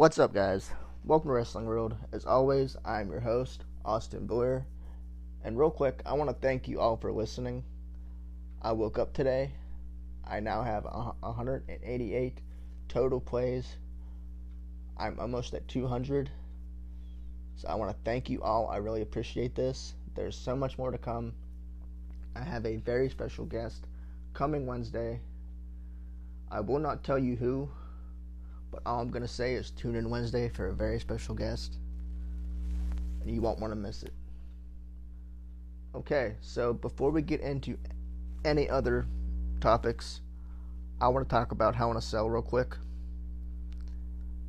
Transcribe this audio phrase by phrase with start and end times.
[0.00, 0.70] What's up, guys?
[1.04, 1.94] Welcome to Wrestling World.
[2.10, 4.64] As always, I'm your host, Austin Blair.
[5.44, 7.62] And real quick, I want to thank you all for listening.
[8.62, 9.52] I woke up today.
[10.26, 12.38] I now have 188
[12.88, 13.76] total plays.
[14.96, 16.30] I'm almost at 200.
[17.56, 18.68] So I want to thank you all.
[18.68, 19.92] I really appreciate this.
[20.14, 21.34] There's so much more to come.
[22.34, 23.86] I have a very special guest
[24.32, 25.20] coming Wednesday.
[26.50, 27.68] I will not tell you who
[28.70, 31.76] but all I'm going to say is tune in Wednesday for a very special guest.
[33.22, 34.12] And you won't want to miss it.
[35.94, 37.76] Okay, so before we get into
[38.44, 39.06] any other
[39.60, 40.20] topics,
[41.00, 42.76] I want to talk about Hell in a Cell real quick.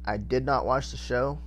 [0.05, 1.39] I did not watch the show,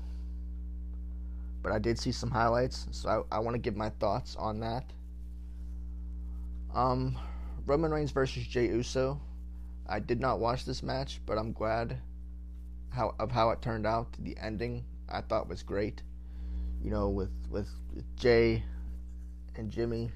[1.62, 4.60] but I did see some highlights, so I, I want to give my thoughts on
[4.60, 4.92] that.
[6.74, 7.16] Um,
[7.66, 9.20] Roman Reigns versus Jey Uso.
[9.86, 11.98] I did not watch this match, but I'm glad
[12.94, 14.06] how of how it turned out.
[14.20, 16.02] The ending I thought was great.
[16.82, 17.68] You know, with with
[18.16, 18.62] Jey
[19.56, 20.10] and Jimmy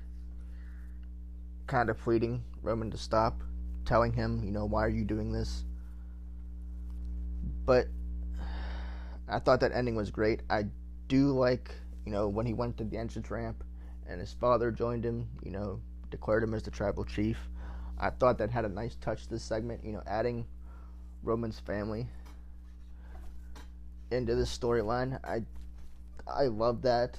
[1.66, 3.42] kind of pleading Roman to stop,
[3.84, 5.64] telling him, you know, why are you doing this?
[7.66, 7.88] But
[9.28, 10.40] I thought that ending was great.
[10.48, 10.64] I
[11.08, 11.74] do like,
[12.06, 13.62] you know, when he went to the entrance ramp
[14.08, 17.38] and his father joined him, you know, declared him as the tribal chief.
[17.98, 20.46] I thought that had a nice touch this segment, you know, adding
[21.22, 22.06] Roman's family
[24.10, 25.18] into this storyline.
[25.24, 25.42] I
[26.26, 27.18] I love that.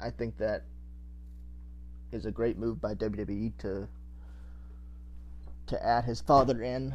[0.00, 0.64] I think that
[2.12, 3.88] is a great move by WWE to
[5.66, 6.94] to add his father in.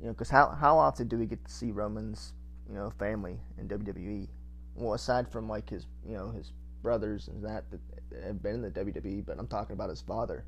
[0.00, 2.32] You know, because how how often do we get to see Roman's
[2.68, 4.28] you know family in WWE?
[4.74, 6.52] Well, aside from like his you know his
[6.82, 7.80] brothers and that that
[8.24, 10.44] have been in the WWE, but I'm talking about his father.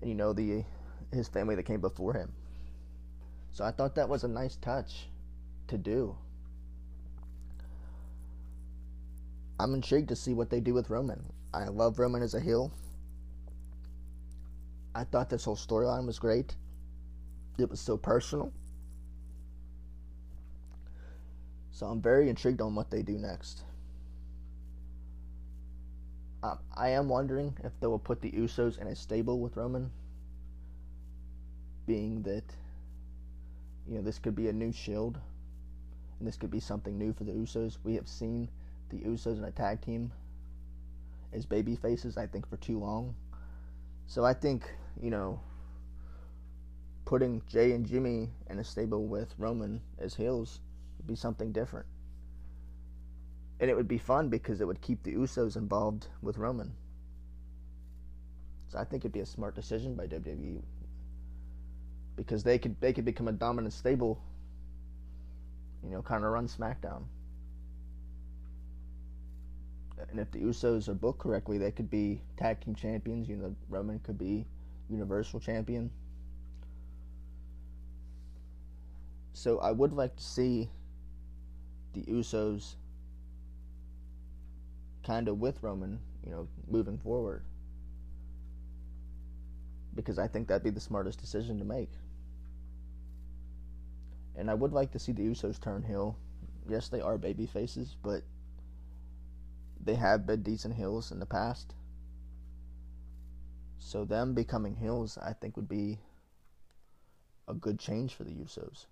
[0.00, 0.64] And you know the
[1.12, 2.32] his family that came before him.
[3.54, 5.06] So I thought that was a nice touch
[5.68, 6.16] to do.
[9.60, 11.22] I'm intrigued to see what they do with Roman.
[11.54, 12.72] I love Roman as a heel.
[14.92, 16.56] I thought this whole storyline was great.
[17.56, 18.52] It was so personal.
[21.70, 23.62] So I'm very intrigued on what they do next.
[26.76, 29.90] I am wondering if they will put the Usos in a stable with Roman,
[31.86, 32.44] being that
[33.88, 35.18] you know, this could be a new shield,
[36.18, 37.78] and this could be something new for the Usos.
[37.84, 38.48] We have seen
[38.90, 40.12] the Usos in a tag team
[41.32, 43.14] as baby faces, I think, for too long.
[44.06, 45.40] So I think, you know,
[47.04, 50.60] putting Jey and Jimmy in a stable with Roman as heels
[50.98, 51.86] would be something different.
[53.60, 56.72] And it would be fun because it would keep the Usos involved with Roman.
[58.68, 60.62] So I think it'd be a smart decision by WWE
[62.16, 64.20] because they could they could become a dominant stable.
[65.82, 67.02] You know, kind of run SmackDown.
[70.10, 73.28] And if the Usos are booked correctly, they could be tag team champions.
[73.28, 74.46] You know, Roman could be
[74.88, 75.90] Universal Champion.
[79.32, 80.68] So I would like to see
[81.92, 82.76] the Usos
[85.04, 87.42] kind of with Roman, you know, moving forward.
[89.94, 91.90] Because I think that'd be the smartest decision to make.
[94.36, 96.18] And I would like to see the Usos turn heel.
[96.68, 98.22] Yes, they are baby faces, but
[99.84, 101.74] they have been decent heels in the past.
[103.78, 105.98] So them becoming heels, I think, would be
[107.46, 108.86] a good change for the Usos.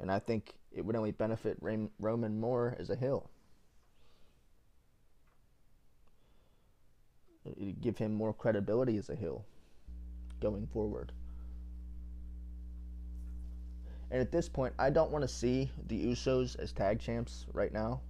[0.00, 3.30] And I think it would only benefit Roman more as a heel.
[7.44, 9.46] It'd give him more credibility as a heel
[10.40, 11.12] going forward.
[14.10, 17.72] And at this point, I don't want to see the Usos as tag champs right
[17.72, 18.00] now.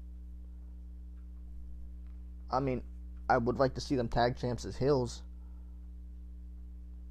[2.50, 2.82] I mean,
[3.28, 5.22] I would like to see them tag champs as heels,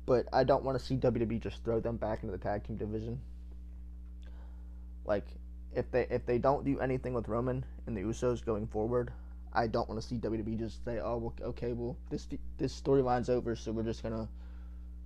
[0.06, 2.78] but I don't want to see WWE just throw them back into the tag team
[2.78, 3.20] division.
[5.04, 5.26] Like,
[5.74, 9.12] if they if they don't do anything with Roman and the Usos going forward,
[9.52, 12.28] I don't want to see WWE just say, "Oh, well, okay, well, this
[12.58, 14.30] this storyline's over, so we're just gonna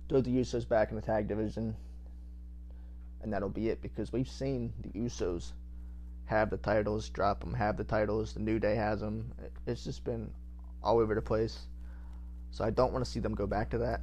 [0.08, 1.74] throw the Usos back in the tag division
[3.22, 5.52] and that'll be it because we've seen the Usos
[6.26, 8.34] have the titles, drop them, have the titles.
[8.34, 9.32] The New Day has them.
[9.66, 10.30] It's just been
[10.82, 11.66] all over the place.
[12.52, 14.00] So I don't want to see them go back to that.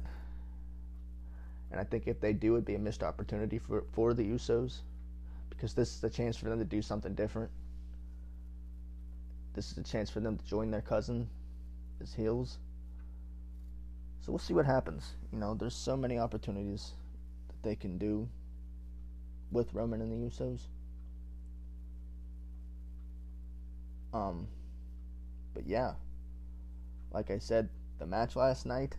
[1.70, 4.80] And I think if they do, it'd be a missed opportunity for, for the Usos
[5.50, 7.50] because this is a chance for them to do something different.
[9.54, 11.28] This is a chance for them to join their cousin
[12.00, 12.58] as heels.
[14.20, 15.14] So we'll see what happens.
[15.32, 16.92] You know, there's so many opportunities
[17.48, 18.28] that they can do
[19.50, 20.60] with Roman and the Usos.
[24.12, 24.48] Um,
[25.54, 25.92] but yeah,
[27.12, 27.68] like I said,
[27.98, 28.96] the match last night,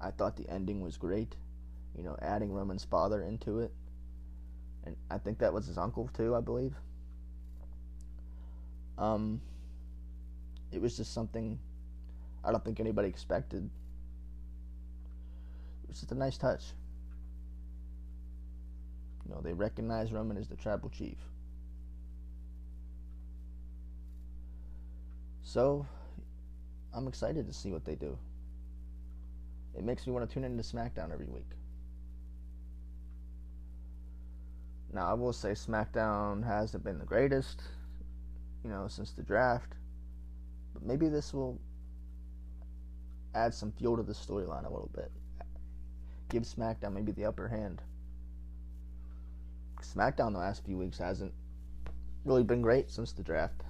[0.00, 1.36] I thought the ending was great.
[1.96, 3.72] You know, adding Roman's father into it,
[4.84, 6.74] and I think that was his uncle too, I believe.
[8.96, 9.40] Um,
[10.72, 11.58] it was just something
[12.44, 13.68] I don't think anybody expected.
[15.84, 16.62] It was just a nice touch.
[19.30, 21.16] You know, they recognize Roman as the tribal chief.
[25.42, 25.86] So,
[26.92, 28.18] I'm excited to see what they do.
[29.76, 31.46] It makes me want to tune into SmackDown every week.
[34.92, 37.62] Now, I will say SmackDown hasn't been the greatest,
[38.64, 39.74] you know, since the draft.
[40.74, 41.60] But maybe this will
[43.36, 45.12] add some fuel to the storyline a little bit.
[46.30, 47.80] Give SmackDown maybe the upper hand.
[49.82, 51.32] SmackDown the last few weeks hasn't
[52.24, 53.62] really been great since the draft.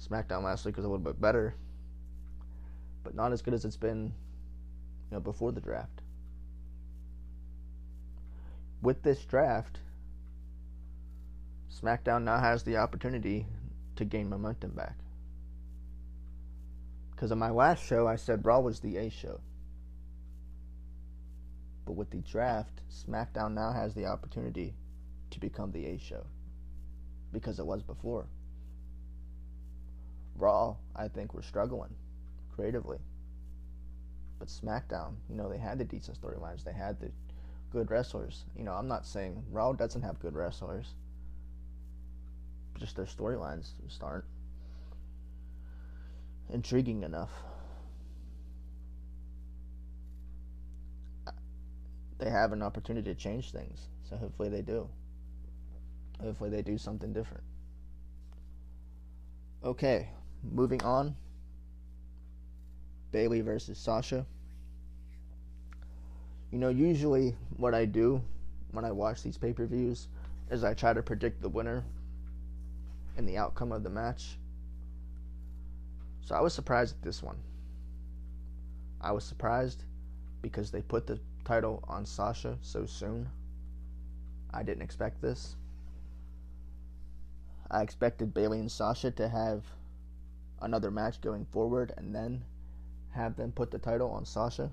[0.00, 1.54] SmackDown last week was a little bit better,
[3.02, 4.12] but not as good as it's been,
[5.10, 6.02] you know, before the draft.
[8.82, 9.80] With this draft,
[11.72, 13.46] SmackDown now has the opportunity
[13.96, 14.96] to gain momentum back.
[17.10, 19.40] Because on my last show, I said Raw was the A show.
[21.86, 24.74] But with the draft, SmackDown now has the opportunity
[25.30, 26.24] to become the A show.
[27.32, 28.26] Because it was before.
[30.36, 31.94] Raw, I think, were struggling
[32.54, 32.98] creatively.
[34.38, 36.64] But SmackDown, you know, they had the decent storylines.
[36.64, 37.10] They had the
[37.72, 38.44] good wrestlers.
[38.56, 40.94] You know, I'm not saying Raw doesn't have good wrestlers.
[42.78, 44.24] Just their storylines just aren't
[46.52, 47.30] intriguing enough.
[52.18, 54.88] They have an opportunity to change things, so hopefully they do.
[56.22, 57.44] Hopefully they do something different.
[59.64, 60.08] Okay,
[60.42, 61.14] moving on.
[63.12, 64.26] Bayley versus Sasha.
[66.50, 68.22] You know, usually what I do
[68.72, 70.08] when I watch these pay per views
[70.50, 71.84] is I try to predict the winner
[73.16, 74.38] and the outcome of the match.
[76.22, 77.36] So I was surprised at this one.
[79.00, 79.84] I was surprised
[80.42, 83.28] because they put the title on Sasha so soon.
[84.52, 85.56] I didn't expect this.
[87.70, 89.64] I expected Bayley and Sasha to have
[90.62, 92.42] another match going forward and then
[93.10, 94.70] have them put the title on Sasha.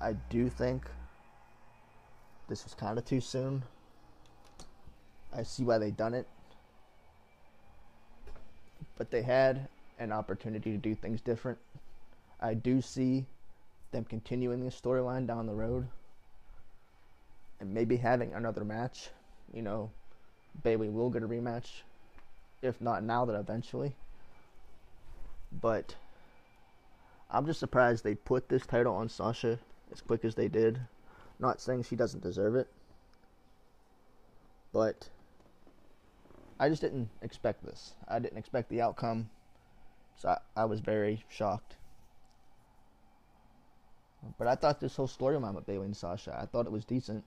[0.00, 0.86] I do think
[2.48, 3.62] this was kind of too soon.
[5.32, 6.26] I see why they done it
[8.96, 11.58] but they had an opportunity to do things different.
[12.40, 13.26] I do see
[13.92, 15.88] them continuing the storyline down the road
[17.60, 19.10] and maybe having another match.
[19.54, 19.90] You know,
[20.62, 21.82] Bayley will get a rematch,
[22.60, 23.94] if not now, then eventually.
[25.52, 25.94] But
[27.30, 29.60] I'm just surprised they put this title on Sasha
[29.92, 30.80] as quick as they did.
[31.38, 32.68] Not saying she doesn't deserve it,
[34.72, 35.08] but
[36.58, 37.94] I just didn't expect this.
[38.08, 39.30] I didn't expect the outcome.
[40.16, 41.76] So I, I was very shocked.
[44.38, 47.24] But I thought this whole storyline with Bayley and Sasha, I thought it was decent.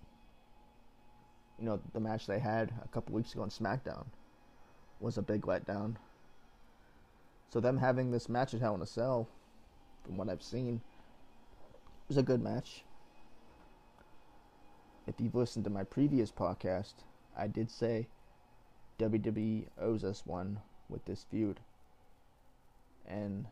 [1.59, 4.05] You know, the match they had a couple weeks ago on SmackDown
[4.99, 5.95] was a big letdown.
[7.51, 9.27] So them having this match at Hell in a Cell,
[10.03, 10.81] from what I've seen,
[12.07, 12.83] was a good match.
[15.07, 16.93] If you've listened to my previous podcast,
[17.37, 18.07] I did say
[18.99, 20.59] WWE owes us one
[20.89, 21.59] with this feud.
[23.07, 23.45] And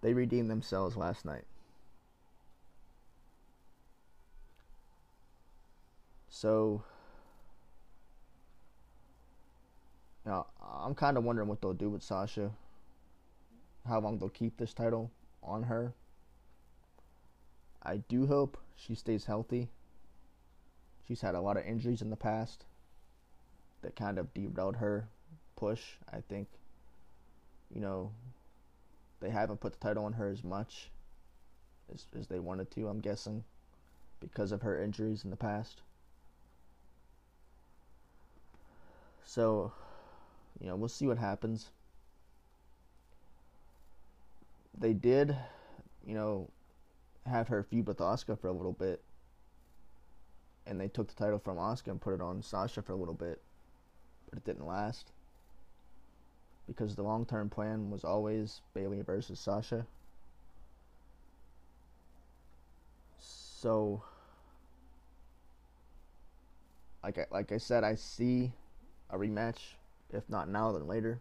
[0.00, 1.44] they redeemed themselves last night.
[6.30, 6.82] So,
[10.24, 12.52] now I'm kind of wondering what they'll do with Sasha.
[13.86, 15.10] How long they'll keep this title
[15.42, 15.92] on her.
[17.82, 19.68] I do hope she stays healthy.
[21.06, 22.64] She's had a lot of injuries in the past
[23.82, 25.08] that kind of derailed her
[25.56, 25.82] push.
[26.12, 26.48] I think,
[27.74, 28.12] you know,
[29.20, 30.90] they haven't put the title on her as much
[31.92, 33.44] as, as they wanted to, I'm guessing.
[34.20, 35.80] because of her injuries in the past.
[39.24, 39.72] So,
[40.60, 41.70] you know, we'll see what happens.
[44.78, 45.36] They did,
[46.06, 46.48] you know,
[47.26, 49.02] have her feud with Asuka for a little bit.
[50.66, 53.14] And they took the title from Asuka and put it on Sasha for a little
[53.14, 53.40] bit.
[54.28, 55.12] But it didn't last.
[56.66, 59.86] Because the long term plan was always Bayley versus Sasha.
[63.18, 64.02] So
[67.02, 68.52] like I, like I said, I see
[69.12, 69.58] a rematch,
[70.12, 71.20] if not now, then later.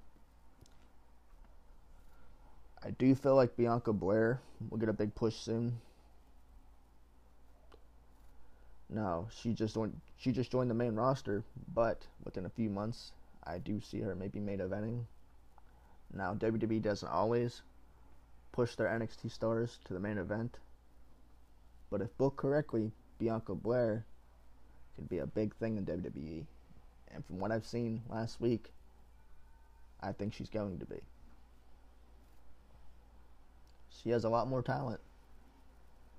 [2.83, 5.79] I do feel like Bianca Belair will get a big push soon.
[8.89, 11.43] No, she just joined, she just joined the main roster,
[11.73, 13.11] but within a few months,
[13.43, 15.03] I do see her maybe main eventing.
[16.13, 17.61] Now WWE doesn't always
[18.51, 20.57] push their NXT stars to the main event,
[21.91, 24.05] but if booked correctly, Bianca Belair
[24.95, 26.45] could be a big thing in WWE.
[27.13, 28.71] And from what I've seen last week,
[30.01, 30.99] I think she's going to be.
[34.01, 35.01] She has a lot more talent.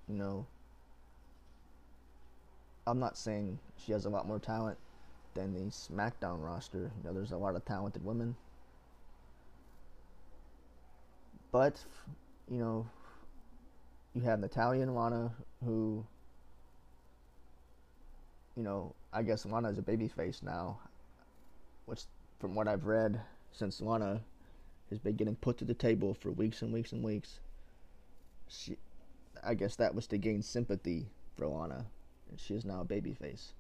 [0.09, 0.47] You know,
[2.87, 4.79] I'm not saying she has a lot more talent
[5.35, 6.91] than the SmackDown roster.
[6.99, 8.35] You know, there's a lot of talented women.
[11.53, 11.81] But,
[12.51, 12.87] you know,
[14.15, 15.33] you have Natalya and Lana
[15.65, 16.05] who
[18.57, 20.79] you know, I guess Lana is a babyface now,
[21.87, 22.03] which,
[22.39, 24.21] from what I've read, since Lana
[24.89, 27.41] has been getting put to the table for weeks and weeks and weeks,
[28.49, 28.77] she,
[29.43, 31.87] I guess that was to gain sympathy for Lana,
[32.29, 33.53] and she is now a babyface.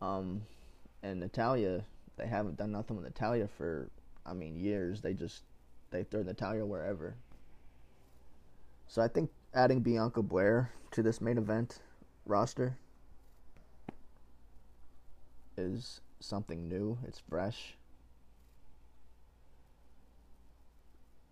[0.00, 0.42] Um,
[1.02, 1.84] and Natalya,
[2.16, 3.88] they haven't done nothing with Natalya for,
[4.24, 5.00] I mean, years.
[5.00, 5.42] They just
[5.90, 7.14] they throw Natalya wherever.
[8.86, 11.78] So I think adding Bianca Belair to this main event
[12.26, 12.76] roster
[15.56, 17.74] is something new, it's fresh.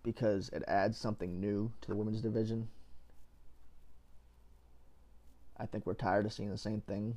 [0.03, 2.69] Because it adds something new to the women's division.
[5.59, 7.17] I think we're tired of seeing the same thing.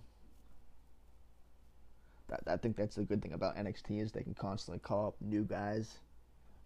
[2.47, 5.43] I think that's the good thing about NXT is they can constantly call up new
[5.43, 5.99] guys,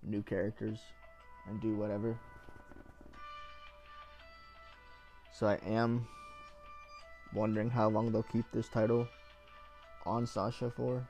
[0.04, 0.80] new characters,
[1.48, 2.18] and do whatever.
[5.34, 6.08] So I am
[7.34, 9.08] wondering how long they'll keep this title
[10.10, 11.08] on Sasha for.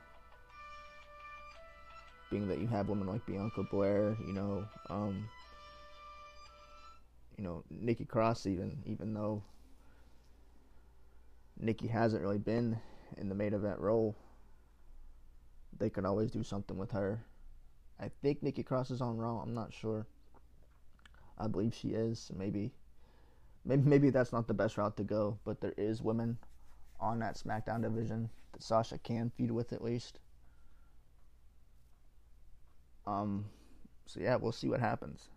[2.30, 5.28] Being that you have women like Bianca Belair, you know, um,
[7.36, 9.42] you know, Nikki Cross even, even though
[11.58, 12.78] Nikki hasn't really been
[13.16, 14.14] in the main event role,
[15.76, 17.24] they can always do something with her.
[17.98, 19.40] I think Nikki Cross is on Raw.
[19.40, 20.06] I'm not sure.
[21.36, 22.30] I believe she is.
[22.36, 22.70] Maybe
[23.64, 26.38] maybe maybe that's not the best route to go, but there is women
[27.00, 30.18] on that SmackDown division that Sasha can feud with at least.
[33.06, 33.46] Um,
[34.06, 35.28] so yeah, we'll see what happens.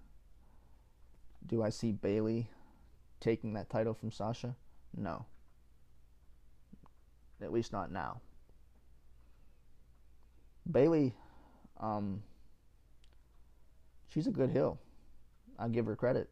[1.47, 2.49] Do I see Bayley
[3.19, 4.55] taking that title from Sasha?
[4.95, 5.25] No.
[7.41, 8.21] At least not now.
[10.69, 11.13] Bayley,
[11.79, 12.23] um,
[14.07, 14.79] she's a good heel.
[15.59, 16.29] I give her credit.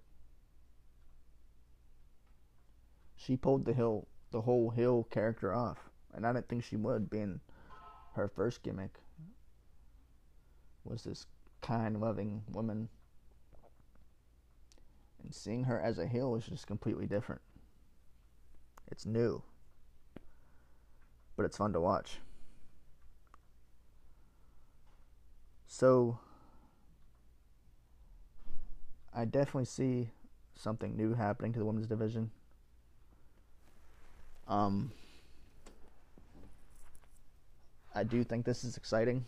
[3.22, 7.10] she pulled the hill the whole hill character off, and I didn't think she would,
[7.10, 7.40] being
[8.14, 9.00] her first gimmick
[10.84, 11.26] was this
[11.62, 12.90] kind, loving woman.
[15.24, 17.42] And seeing her as a heel is just completely different.
[18.90, 19.44] It's new,
[21.38, 22.20] but it's fun to watch.
[25.68, 26.20] So,
[29.14, 30.10] I definitely see
[30.56, 32.32] something new happening to the women's division.
[34.52, 34.92] Um,
[37.96, 39.24] I do think this is exciting.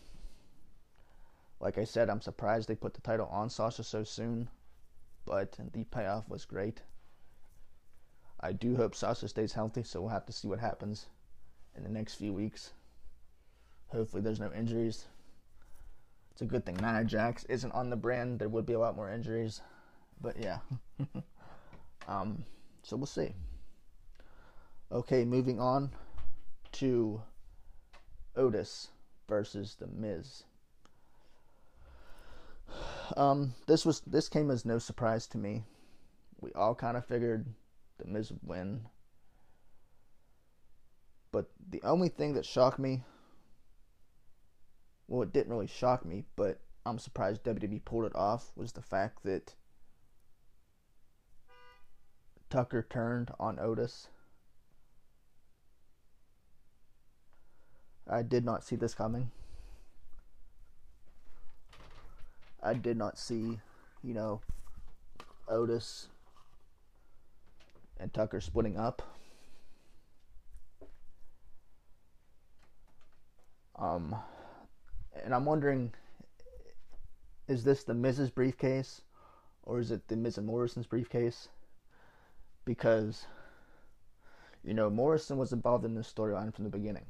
[1.60, 4.48] Like I said, I'm surprised they put the title on Sasha so soon,
[5.24, 6.82] but the payoff was great.
[8.38, 11.06] I do hope Sasha stays healthy, so we'll have to see what happens
[11.74, 12.72] in the next few weeks.
[13.86, 15.06] Hopefully, there's no injuries.
[16.32, 18.40] It's a good thing Nia Jax isn't on the brand.
[18.40, 19.62] There would be a lot more injuries,
[20.20, 20.58] but yeah.
[22.08, 22.44] um,
[22.82, 23.32] so we'll see.
[24.94, 25.90] Okay, moving on
[26.70, 27.20] to
[28.36, 28.90] Otis
[29.28, 30.44] versus the Miz.
[33.16, 35.64] Um, this was this came as no surprise to me.
[36.40, 37.44] We all kind of figured
[37.98, 38.82] the Miz would win,
[41.32, 43.02] but the only thing that shocked me,
[45.08, 48.80] well, it didn't really shock me, but I'm surprised WWE pulled it off was the
[48.80, 49.56] fact that
[52.48, 54.06] Tucker turned on Otis.
[58.08, 59.30] I did not see this coming.
[62.62, 63.58] I did not see,
[64.02, 64.40] you know,
[65.48, 66.08] Otis
[67.98, 69.02] and Tucker splitting up.
[73.76, 74.14] Um,
[75.22, 75.92] and I'm wondering,
[77.48, 79.02] is this the Miz's briefcase,
[79.62, 80.44] or is it the Mrs.
[80.44, 81.48] Morrison's briefcase?
[82.64, 83.26] Because,
[84.62, 87.04] you know, Morrison was involved in this storyline from the beginning.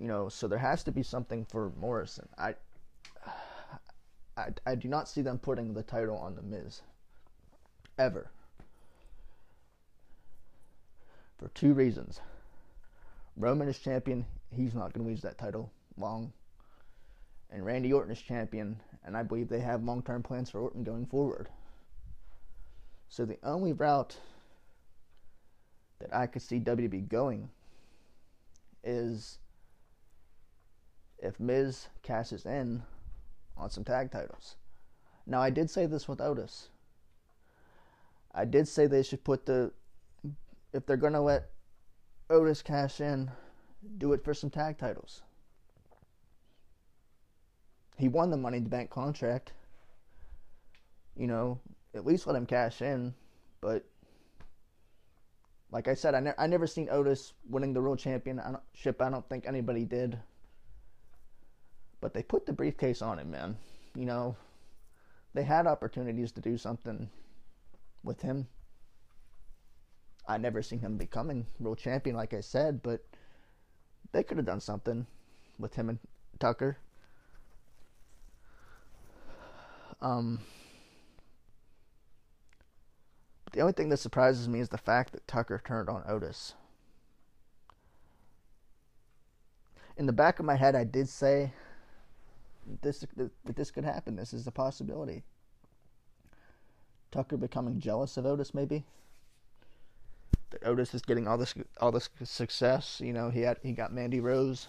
[0.00, 2.26] You know, so there has to be something for Morrison.
[2.38, 2.54] I,
[4.34, 6.80] I, I do not see them putting the title on the Miz,
[7.98, 8.30] ever.
[11.36, 12.22] For two reasons.
[13.36, 14.24] Roman is champion.
[14.50, 16.32] He's not going to lose that title long.
[17.50, 20.82] And Randy Orton is champion, and I believe they have long term plans for Orton
[20.82, 21.50] going forward.
[23.10, 24.16] So the only route
[25.98, 27.50] that I could see WWE going
[28.82, 29.39] is
[31.22, 32.82] if Miz cashes in
[33.56, 34.56] on some tag titles.
[35.26, 36.68] Now, I did say this with Otis.
[38.34, 39.72] I did say they should put the,
[40.72, 41.50] if they're going to let
[42.30, 43.30] Otis cash in,
[43.98, 45.22] do it for some tag titles.
[47.96, 49.52] He won the Money in the Bank contract.
[51.16, 51.60] You know,
[51.94, 53.14] at least let him cash in.
[53.60, 53.84] But
[55.70, 59.02] like I said, I, ne- I never seen Otis winning the world championship.
[59.02, 60.18] I don't think anybody did.
[62.00, 63.56] But they put the briefcase on him, man.
[63.94, 64.36] You know,
[65.34, 67.10] they had opportunities to do something
[68.02, 68.46] with him.
[70.26, 73.04] I never seen him becoming world champion, like I said, but
[74.12, 75.06] they could have done something
[75.58, 75.98] with him and
[76.38, 76.78] Tucker.
[80.00, 80.40] Um,
[83.52, 86.54] the only thing that surprises me is the fact that Tucker turned on Otis.
[89.96, 91.52] In the back of my head, I did say
[92.82, 94.16] this that this could happen.
[94.16, 95.22] This is a possibility.
[97.10, 98.84] Tucker becoming jealous of Otis, maybe
[100.50, 103.00] that Otis is getting all this all this success.
[103.02, 104.68] You know, he had he got Mandy Rose.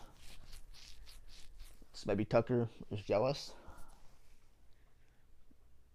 [1.94, 3.52] So maybe Tucker is jealous.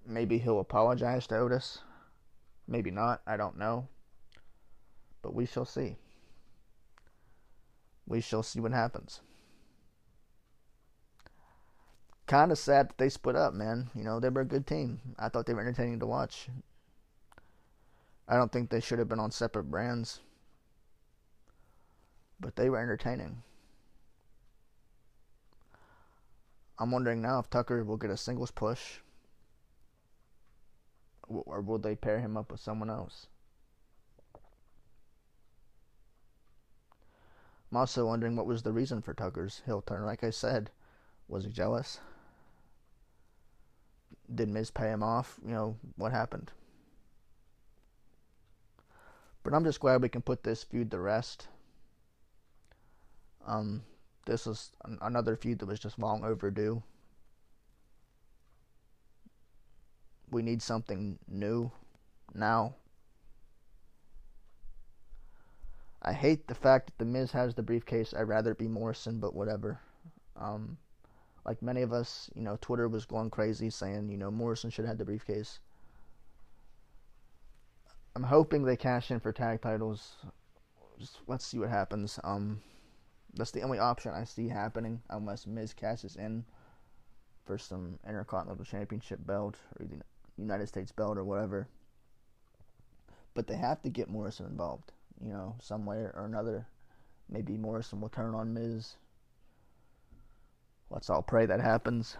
[0.06, 1.78] Maybe he'll apologize to Otis.
[2.68, 3.22] Maybe not.
[3.26, 3.88] I don't know.
[5.22, 5.96] But we shall see.
[8.06, 9.20] We shall see what happens.
[12.26, 13.90] Kind of sad that they split up, man.
[13.94, 15.00] You know, they were a good team.
[15.18, 16.48] I thought they were entertaining to watch.
[18.28, 20.20] I don't think they should have been on separate brands,
[22.40, 23.42] but they were entertaining.
[26.78, 28.98] I'm wondering now if Tucker will get a singles push,
[31.28, 33.28] or will they pair him up with someone else?
[37.70, 40.04] I'm also wondering what was the reason for Tucker's heel turn.
[40.04, 40.70] Like I said,
[41.28, 42.00] was he jealous?
[44.34, 45.38] Did Miz pay him off?
[45.44, 46.50] You know, what happened?
[49.42, 51.48] But I'm just glad we can put this feud to rest.
[53.46, 53.84] Um,
[54.24, 56.82] this was an- another feud that was just long overdue.
[60.30, 61.70] We need something new
[62.34, 62.74] now.
[66.02, 68.12] I hate the fact that The Miz has the briefcase.
[68.12, 69.80] I'd rather it be Morrison, but whatever.
[70.36, 70.78] Um,
[71.46, 74.85] like many of us, you know, Twitter was going crazy saying, you know, Morrison should
[74.85, 75.61] have had the briefcase.
[78.16, 80.16] I'm hoping they cash in for tag titles.
[80.98, 82.18] Just let's see what happens.
[82.24, 82.61] Um,
[83.35, 86.44] that's the only option I see happening unless Miz cashes in
[87.44, 90.00] for some Intercontinental Championship belt or the
[90.37, 91.68] United States belt or whatever.
[93.35, 96.66] But they have to get Morrison involved, you know, some way or another.
[97.28, 98.94] Maybe Morrison will turn on Miz.
[100.90, 102.16] Let's all pray that happens.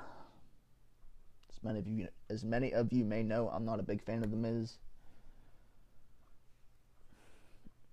[1.51, 4.25] As many of you, as many of you may know, I'm not a big fan
[4.25, 4.79] of the Miz.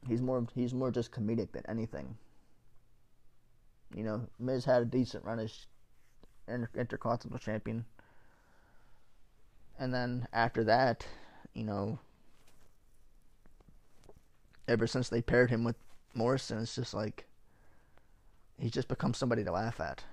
[0.07, 2.17] He's more he's more just comedic than anything.
[3.95, 5.67] You know, Miz had a decent run as
[6.47, 7.85] Inter- Intercontinental Champion,
[9.77, 11.05] and then after that,
[11.53, 11.99] you know,
[14.67, 15.75] ever since they paired him with
[16.15, 17.25] Morrison, it's just like
[18.57, 20.03] he's just become somebody to laugh at.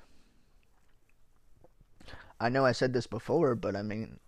[2.40, 4.18] I know I said this before, but I mean,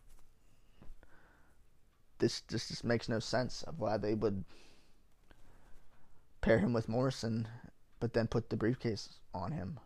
[2.18, 4.44] this this just makes no sense of why they would
[6.42, 7.48] pair him with Morrison,
[8.00, 9.80] but then put the briefcase on him.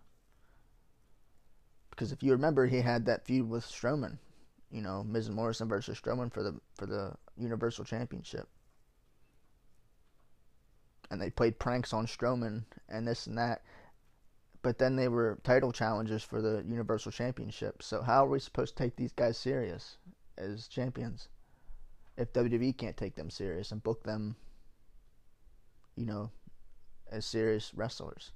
[1.91, 4.19] Because if you remember, he had that feud with Strowman,
[4.71, 8.49] you know, Miz and Morrison versus Strowman for the for the Universal Championship.
[11.11, 13.63] And they played pranks on Strowman and this and that.
[14.67, 17.85] But then they were title challengers for the Universal Championship.
[17.85, 19.97] So how are we supposed to take these guys serious
[20.37, 21.29] as champions?
[22.17, 24.35] If WWE can't take them serious and book them,
[25.95, 26.33] you know,
[27.13, 28.33] as serious wrestlers.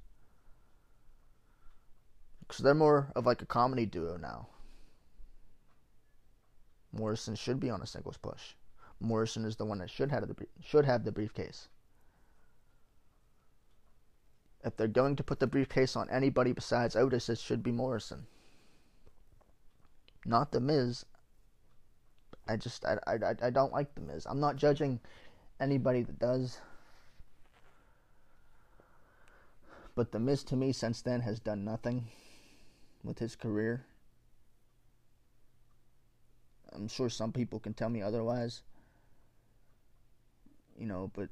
[2.39, 4.47] Because they're more of like a comedy duo now.
[6.93, 8.55] Morrison should be on a singles push.
[9.01, 11.67] Morrison is the one that should have the should have the briefcase.
[14.65, 18.27] If they're going to put the briefcase on anybody besides Otis, it should be Morrison.
[20.25, 21.07] Not the Miz.
[22.47, 24.27] I just I, I, I don't like the Miz.
[24.27, 25.01] I'm not judging
[25.59, 26.59] anybody that does.
[29.95, 32.09] But the Miz to me since then has done nothing
[33.03, 33.87] with his career.
[36.73, 38.63] I'm sure some people can tell me otherwise.
[40.79, 41.29] You know, but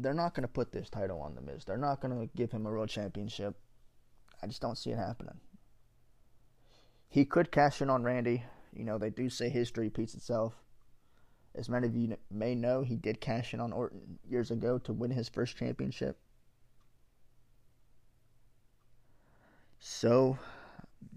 [0.00, 1.64] they're not going to put this title on The Miz.
[1.64, 3.54] They're not going to give him a world championship.
[4.42, 5.38] I just don't see it happening.
[7.08, 8.44] He could cash in on Randy.
[8.72, 10.54] You know, they do say history repeats itself.
[11.54, 14.92] As many of you may know, he did cash in on Orton years ago to
[14.92, 16.18] win his first championship.
[19.80, 20.38] So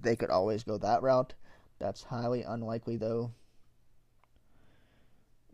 [0.02, 1.34] they could always go that route.
[1.80, 3.32] That's highly unlikely, though,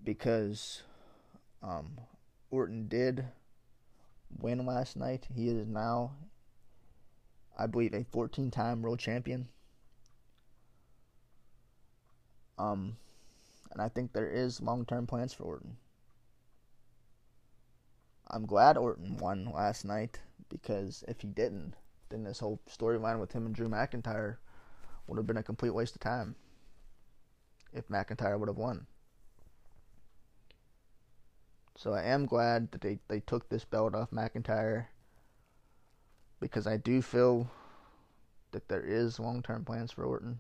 [0.03, 0.83] because
[1.61, 1.97] um,
[2.51, 3.25] Orton did
[4.39, 5.27] win last night.
[5.33, 6.11] He is now,
[7.57, 9.47] I believe, a 14 time world champion.
[12.57, 12.97] Um,
[13.71, 15.77] and I think there is long term plans for Orton.
[18.27, 21.75] I'm glad Orton won last night because if he didn't,
[22.09, 24.37] then this whole storyline with him and Drew McIntyre
[25.07, 26.35] would have been a complete waste of time
[27.73, 28.85] if McIntyre would have won.
[31.79, 34.87] So I am glad that they, they took this belt off McIntyre
[36.41, 37.49] because I do feel
[38.51, 40.39] that there is long term plans for Orton.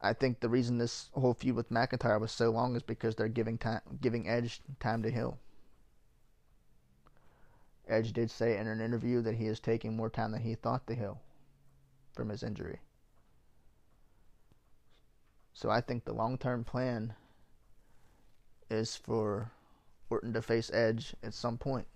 [0.00, 3.28] I think the reason this whole feud with McIntyre was so long is because they're
[3.28, 5.36] giving time, giving Edge time to heal.
[7.86, 10.86] Edge did say in an interview that he is taking more time than he thought
[10.86, 11.20] to heal
[12.14, 12.80] from his injury.
[15.52, 17.12] So I think the long term plan
[18.70, 19.50] is for
[20.10, 21.86] Orton to face Edge at some point.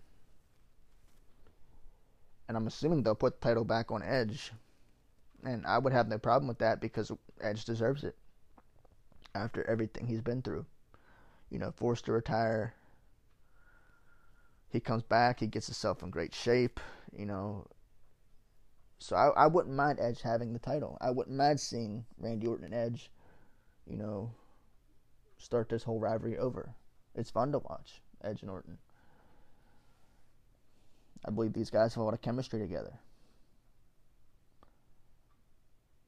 [2.48, 4.52] And I'm assuming they'll put the title back on Edge.
[5.44, 8.16] And I would have no problem with that because Edge deserves it.
[9.34, 10.66] After everything he's been through.
[11.50, 12.74] You know, forced to retire.
[14.68, 16.78] He comes back, he gets himself in great shape,
[17.16, 17.66] you know,
[19.00, 20.98] so I, I wouldn't mind Edge having the title.
[21.00, 23.10] I wouldn't mind seeing Randy Orton and Edge,
[23.86, 24.30] you know,
[25.40, 26.74] start this whole rivalry over.
[27.14, 28.78] It's fun to watch Edge and Orton.
[31.24, 32.98] I believe these guys have a lot of chemistry together.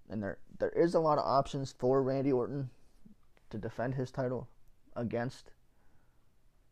[0.09, 2.71] And there there is a lot of options for Randy Orton
[3.51, 4.49] to defend his title
[4.95, 5.51] against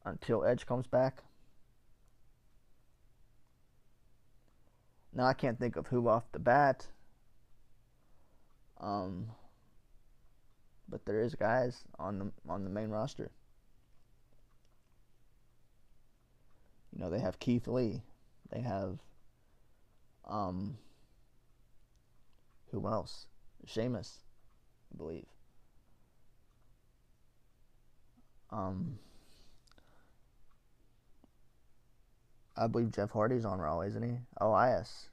[0.05, 1.23] until Edge comes back.
[5.12, 6.87] Now I can't think of who off the bat.
[8.81, 9.31] Um,
[10.90, 13.31] but there is guys on the on the main roster.
[16.92, 18.03] You know, they have Keith Lee.
[18.50, 18.98] They have
[20.29, 20.76] um
[22.72, 23.26] who else?
[23.66, 24.18] Sheamus,
[24.92, 25.26] I believe.
[28.50, 28.98] Um
[32.57, 34.18] I believe Jeff Hardy's on Raw, isn't he?
[34.38, 35.09] Elias.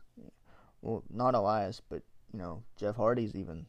[0.82, 2.02] Well, not Elias, but
[2.34, 3.68] you know Jeff Hardy's even.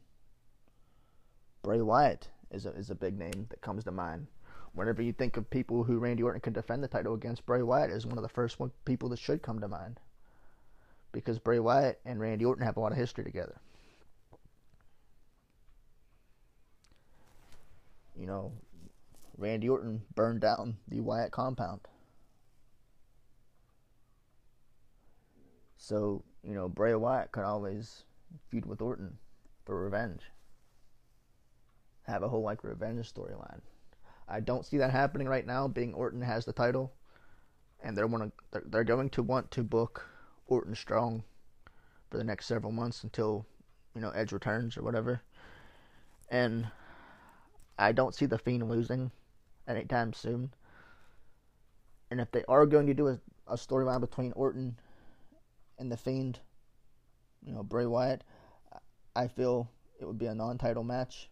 [1.68, 4.26] Bray Wyatt is a is a big name that comes to mind.
[4.72, 7.90] Whenever you think of people who Randy Orton can defend the title against, Bray Wyatt
[7.90, 10.00] is one of the first one, people that should come to mind.
[11.12, 13.60] Because Bray Wyatt and Randy Orton have a lot of history together.
[18.18, 18.50] You know,
[19.36, 21.82] Randy Orton burned down the Wyatt compound.
[25.76, 28.04] So, you know, Bray Wyatt could always
[28.48, 29.18] feud with Orton
[29.66, 30.22] for revenge.
[32.08, 33.60] Have a whole like revenge storyline.
[34.26, 36.92] I don't see that happening right now, being Orton has the title,
[37.82, 40.06] and they're want to they're going to want to book
[40.46, 41.22] Orton strong
[42.10, 43.46] for the next several months until
[43.94, 45.20] you know Edge returns or whatever.
[46.30, 46.68] And
[47.78, 49.10] I don't see the Fiend losing
[49.66, 50.52] anytime soon.
[52.10, 54.78] And if they are going to do a, a storyline between Orton
[55.78, 56.40] and the Fiend,
[57.44, 58.24] you know, Bray Wyatt,
[59.14, 61.28] I feel it would be a non-title match,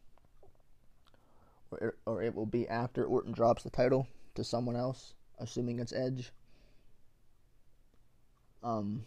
[1.71, 6.33] or it, will be after Orton drops the title to someone else, assuming it's Edge.
[8.63, 9.05] Um.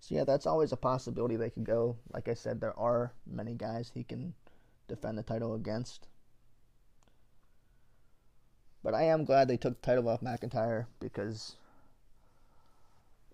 [0.00, 1.96] So yeah, that's always a possibility they could go.
[2.12, 4.34] Like I said, there are many guys he can
[4.88, 6.08] defend the title against.
[8.82, 11.54] But I am glad they took the title off McIntyre because,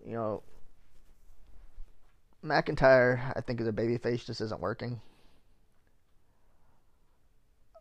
[0.06, 0.42] you know,
[2.44, 5.00] McIntyre, I think, as a babyface just isn't working.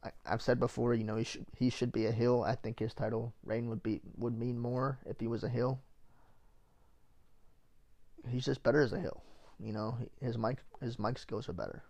[0.03, 2.43] I, have said before, you know, he should he should be a heel.
[2.45, 5.81] I think his title reign would be would mean more if he was a heel.
[8.29, 9.23] He's just better as a heel.
[9.60, 11.83] You know, his mic his mic skills are better.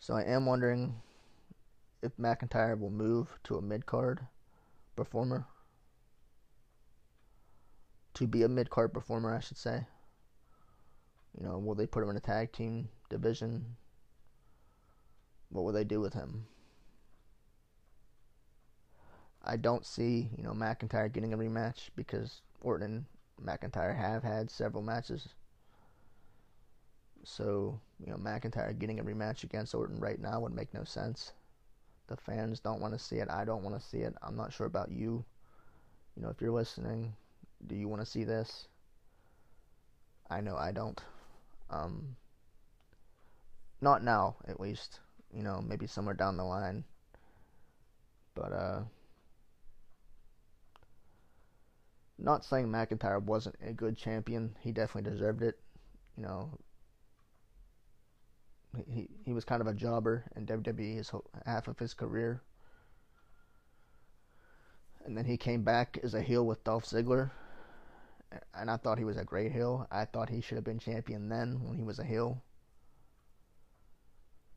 [0.00, 0.94] So I am wondering
[2.02, 4.20] if McIntyre will move to a mid card
[4.96, 5.46] performer.
[8.14, 9.86] To be a mid card performer, I should say.
[11.38, 13.76] You know, will they put him in a tag team division?
[15.50, 16.46] What will they do with him?
[19.42, 23.06] I don't see, you know, McIntyre getting a rematch because Orton
[23.38, 25.28] and McIntyre have had several matches.
[27.24, 31.32] So, you know, McIntyre getting a rematch against Orton right now would make no sense.
[32.08, 33.30] The fans don't want to see it.
[33.30, 34.14] I don't want to see it.
[34.22, 35.24] I'm not sure about you.
[36.16, 37.14] You know, if you're listening,
[37.66, 38.68] do you want to see this?
[40.30, 41.00] I know I don't.
[41.70, 42.16] Um,
[43.80, 45.00] not now, at least.
[45.32, 46.84] You know, maybe somewhere down the line.
[48.34, 48.82] But, uh,
[52.18, 54.56] not saying McIntyre wasn't a good champion.
[54.60, 55.58] He definitely deserved it.
[56.16, 56.58] You know,
[58.86, 62.42] he he was kind of a jobber in WWE his whole, half of his career,
[65.04, 67.30] and then he came back as a heel with Dolph Ziggler,
[68.54, 69.86] and I thought he was a great heel.
[69.90, 72.42] I thought he should have been champion then when he was a heel,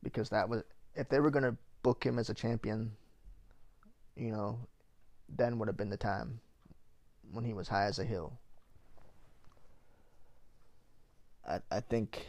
[0.03, 0.63] because that was
[0.95, 2.91] if they were gonna book him as a champion,
[4.15, 4.59] you know,
[5.29, 6.39] then would have been the time
[7.31, 8.39] when he was high as a hill.
[11.47, 12.25] I I think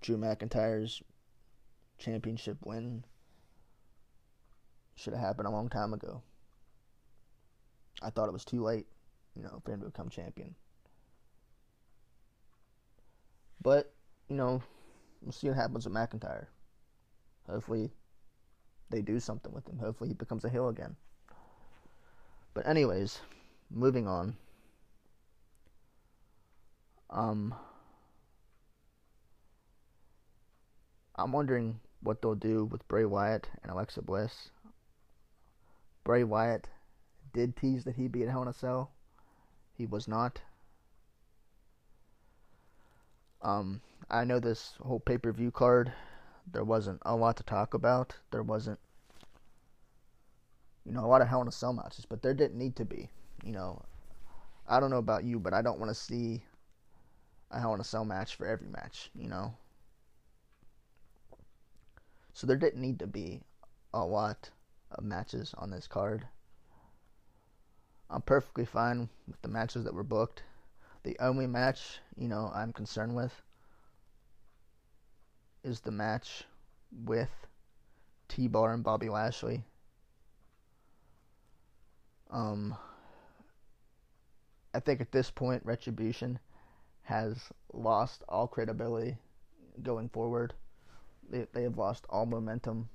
[0.00, 1.02] Drew McIntyre's
[1.98, 3.04] championship win
[4.96, 6.22] should have happened a long time ago.
[8.02, 8.86] I thought it was too late,
[9.36, 10.54] you know, for him to become champion.
[13.62, 13.92] But,
[14.28, 14.62] you know,
[15.22, 16.46] we'll see what happens with McIntyre.
[17.48, 17.90] Hopefully
[18.90, 19.78] they do something with him.
[19.78, 20.96] Hopefully he becomes a heel again.
[22.54, 23.20] But anyways,
[23.70, 24.36] moving on.
[27.10, 27.54] Um
[31.14, 34.50] I'm wondering what they'll do with Bray Wyatt and Alexa Bliss.
[36.04, 36.68] Bray Wyatt
[37.32, 38.90] did tease that he'd be at Hell in a Cell.
[39.76, 40.40] He was not.
[43.40, 45.92] Um, I know this whole pay per view card,
[46.50, 48.14] there wasn't a lot to talk about.
[48.30, 48.78] There wasn't,
[50.84, 52.84] you know, a lot of Hell in a Cell matches, but there didn't need to
[52.84, 53.08] be.
[53.44, 53.82] You know,
[54.68, 56.42] I don't know about you, but I don't want to see
[57.50, 59.54] a Hell in a Cell match for every match, you know?
[62.34, 63.42] So there didn't need to be
[63.92, 64.50] a lot
[64.90, 66.26] of matches on this card.
[68.10, 70.42] I'm perfectly fine with the matches that were booked.
[71.02, 73.42] The only match, you know, I'm concerned with
[75.64, 76.44] is the match
[77.04, 77.30] with
[78.28, 79.62] T Bar and Bobby Lashley.
[82.30, 82.76] Um,
[84.74, 86.38] I think at this point, Retribution
[87.02, 87.36] has
[87.72, 89.16] lost all credibility
[89.82, 90.54] going forward
[91.32, 92.88] they they have lost all momentum.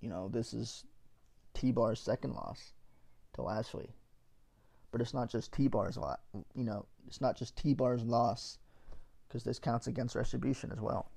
[0.00, 0.84] You know, this is
[1.54, 2.72] T Bar's second loss
[3.34, 3.88] to Lashley.
[4.90, 6.20] But it's not just T Bar's lot.
[6.54, 8.58] You know, it's not just T Bar's loss
[9.32, 11.10] because this counts against Retribution as well.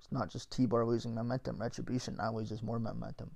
[0.00, 1.58] It's not just T Bar losing momentum.
[1.60, 3.30] Retribution now loses more momentum.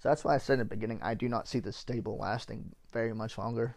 [0.00, 2.72] So that's why I said in the beginning I do not see this stable lasting
[2.92, 3.76] very much longer.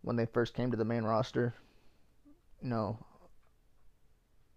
[0.00, 1.52] When they first came to the main roster,
[2.62, 2.98] you know,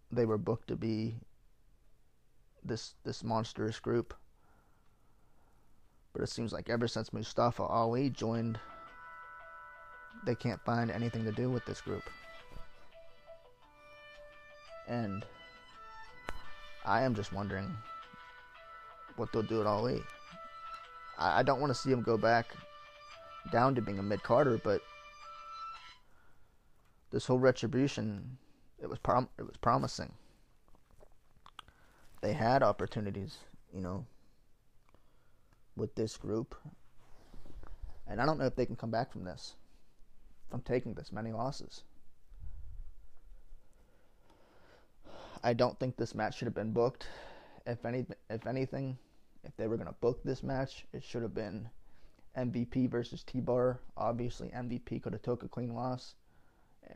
[0.09, 1.15] they were booked to be
[2.63, 4.13] this this monstrous group.
[6.13, 8.57] But it seems like ever since Mustafa Ali joined,
[10.23, 12.03] they can't find anything to do with this group.
[14.87, 15.25] And
[16.85, 17.75] I am just wondering
[19.15, 20.01] what they'll do at Ali.
[21.17, 22.53] I, I don't want to see him go back
[23.51, 24.81] down to being a mid carder, but
[27.11, 28.37] this whole retribution,
[28.81, 30.13] it was prom- it was promising.
[32.21, 33.37] They had opportunities,
[33.73, 34.05] you know,
[35.75, 36.55] with this group.
[38.07, 39.55] And I don't know if they can come back from this,
[40.49, 41.83] from taking this many losses.
[45.43, 47.07] I don't think this match should have been booked.
[47.67, 48.97] If any, if anything,
[49.43, 51.69] if they were gonna book this match, it should have been
[52.35, 53.79] MVP versus T Bar.
[53.95, 56.15] Obviously, MVP could have took a clean loss,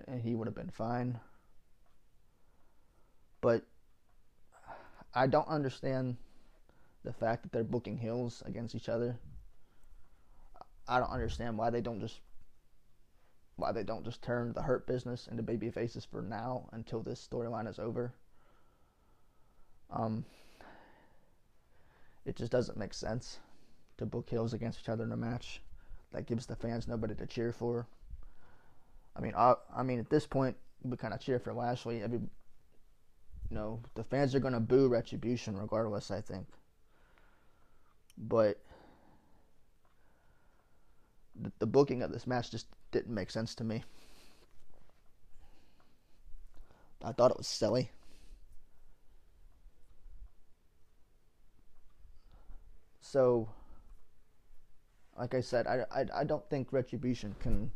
[0.08, 1.20] and he would have been fine.
[3.42, 3.64] But
[5.14, 6.18] I don't understand
[7.04, 9.18] the fact that they're booking hills against each other.
[10.88, 12.20] I don't understand why they don't just
[13.60, 17.28] why they don't just turn the hurt business into baby faces for now until this
[17.32, 18.14] storyline is over.
[19.92, 20.26] Um,
[22.26, 23.40] it just doesn't make sense
[23.98, 25.62] to book heels against each other in a match.
[26.12, 27.88] That gives the fans nobody to cheer for.
[29.16, 32.02] I mean, I, I mean, at this point, we kind of cheer for Lashley.
[32.02, 32.30] Every, you
[33.56, 36.10] know, the fans are gonna boo Retribution regardless.
[36.10, 36.48] I think,
[38.18, 38.60] but
[41.60, 43.84] the, booking of this match just didn't make sense to me.
[47.04, 47.92] I thought it was silly.
[53.02, 53.50] So,
[55.18, 57.72] like I said, I, I, I don't think Retribution can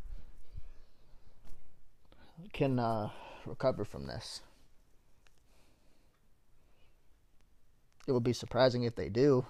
[2.52, 3.10] can uh,
[3.46, 4.42] recover from this.
[8.06, 9.46] It would be surprising if they do.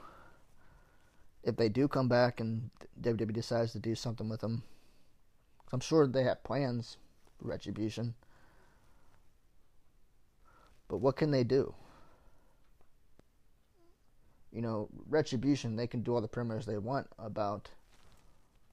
[1.44, 4.62] If they do come back and WWE decides to do something with them,
[5.72, 6.96] I'm sure they have plans
[7.38, 8.14] for Retribution.
[10.88, 11.74] But what can they do?
[14.52, 17.70] You know, Retribution, they can do all the promos they want about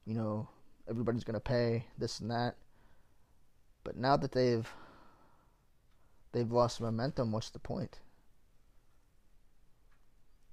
[0.05, 0.47] you know,
[0.89, 2.55] everybody's going to pay this and that.
[3.83, 4.69] But now that they've
[6.31, 7.99] they've lost momentum, what's the point?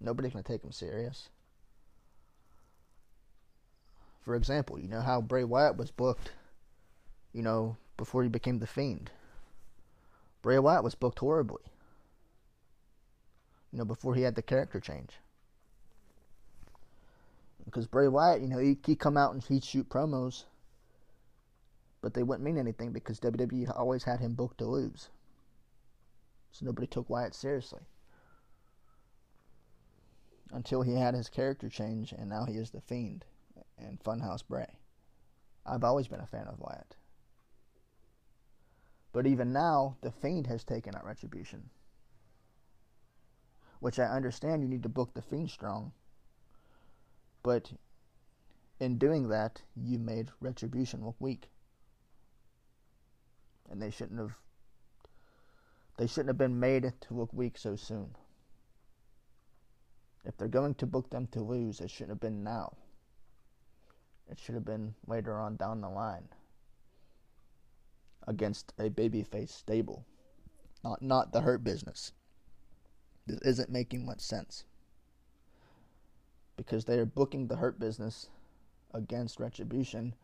[0.01, 1.29] Nobody's going to take them serious.
[4.29, 6.33] For example, you know how Bray Wyatt was booked,
[7.33, 9.11] you know, before he became the Fiend.
[10.43, 11.63] Bray Wyatt was booked horribly.
[13.73, 15.13] You know, before he had the character change
[17.65, 20.45] because Bray Wyatt, you know, he he come out and he'd shoot promos,
[22.03, 25.09] but they wouldn't mean anything because WWE always had him booked to lose.
[26.53, 27.87] So nobody took Wyatt seriously
[30.53, 33.25] until he had his character change, and now he is the Fiend
[33.79, 34.79] and Funhouse Bray.
[35.67, 36.97] I've always been a fan of Wyatt.
[39.13, 41.71] But even now, the Fiend has taken out Retribution.
[43.81, 45.93] Which I understand you need to book the Fiend strong
[47.49, 47.73] but
[48.81, 51.49] in doing that, you made Retribution look weak.
[53.71, 54.35] And they shouldn't have
[55.97, 58.15] they shouldn't have been made to look weak so soon.
[60.25, 62.77] If they're going to book them to lose, it shouldn't have been now.
[64.31, 66.29] It should have been later on down the line
[68.27, 70.05] against a babyface stable.
[70.85, 72.13] Not not the hurt business.
[73.27, 74.65] This isn't making much sense
[76.57, 78.29] because they are booking the Hurt Business
[78.93, 80.15] against Retribution,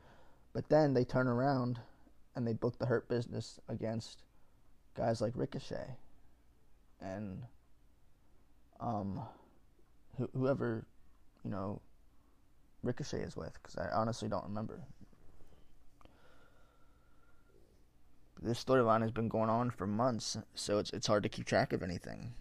[0.53, 1.79] but then they turn around
[2.35, 4.25] and they book the Hurt Business against
[4.97, 5.97] guys like Ricochet
[7.01, 7.43] and
[8.81, 9.21] um,
[10.19, 10.87] wh- whoever
[11.45, 11.81] you know
[12.85, 14.81] Ricochet is with, because I honestly don't remember.
[18.43, 21.73] This storyline has been going on for months, so it's it's hard to keep track
[21.73, 22.35] of anything,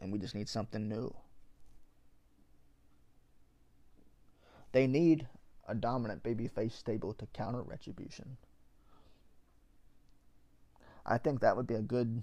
[0.00, 1.12] and we just need something new.
[4.70, 5.26] They need
[5.66, 8.36] a dominant babyface stable to counter Retribution.
[11.04, 12.22] I think that would be a good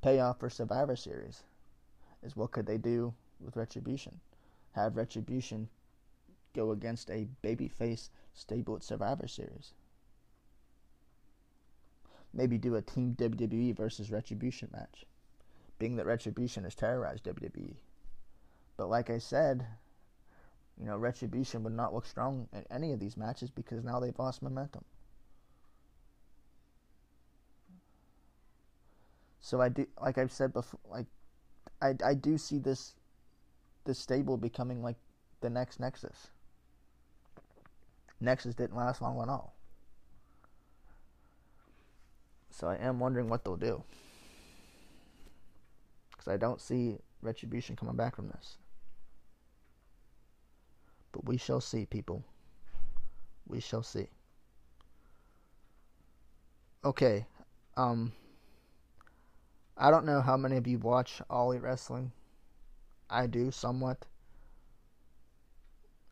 [0.00, 1.42] payoff for Survivor Series.
[2.22, 4.20] Is what could they do with Retribution?
[4.74, 5.68] Have Retribution
[6.54, 9.72] go against a babyface stable at Survivor Series.
[12.32, 15.04] Maybe do a Team WWE versus Retribution match,
[15.78, 17.74] being that Retribution has terrorized WWE.
[18.76, 19.66] But like I said,
[20.78, 24.18] you know, Retribution would not look strong in any of these matches because now they've
[24.18, 24.84] lost momentum.
[29.40, 31.06] So I do, like I've said before, like
[31.80, 32.94] I, I do see this
[33.84, 34.96] this stable becoming like
[35.40, 36.28] the next Nexus.
[38.20, 39.54] Nexus didn't last long at all.
[42.50, 43.82] So I am wondering what they'll do.
[46.10, 48.58] Because I don't see Retribution coming back from this.
[51.12, 52.24] But we shall see, people.
[53.46, 54.08] We shall see.
[56.84, 57.26] Okay.
[57.76, 58.12] Um
[59.76, 62.12] I don't know how many of you watch All Elite Wrestling.
[63.10, 64.04] I do somewhat.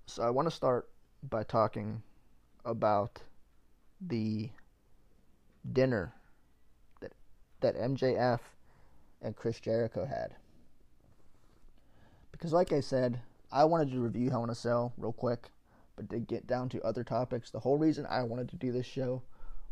[0.07, 0.88] So I want to start
[1.28, 2.03] by talking
[2.64, 3.20] about
[4.01, 4.51] the
[5.72, 6.12] dinner
[7.01, 7.12] that
[7.61, 8.40] that MJF
[9.22, 10.34] and Chris Jericho had.
[12.32, 13.20] Because like I said,
[13.53, 15.51] I wanted to review Hell in a Cell real quick,
[15.95, 18.86] but to get down to other topics, the whole reason I wanted to do this
[18.86, 19.22] show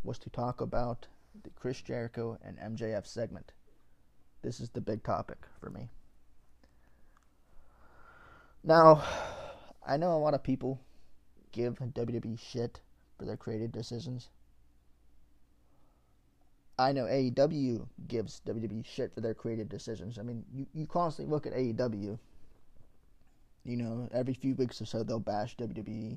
[0.04, 1.08] was to talk about
[1.42, 3.52] the Chris Jericho and MJF segment.
[4.42, 5.88] This is the big topic for me.
[8.62, 9.02] Now,
[9.86, 10.80] I know a lot of people
[11.52, 12.80] give WWE shit
[13.18, 14.28] for their creative decisions.
[16.78, 20.18] I know AEW gives WWE shit for their creative decisions.
[20.18, 22.18] I mean, you, you constantly look at AEW.
[23.64, 26.16] You know, every few weeks or so they'll bash WWE.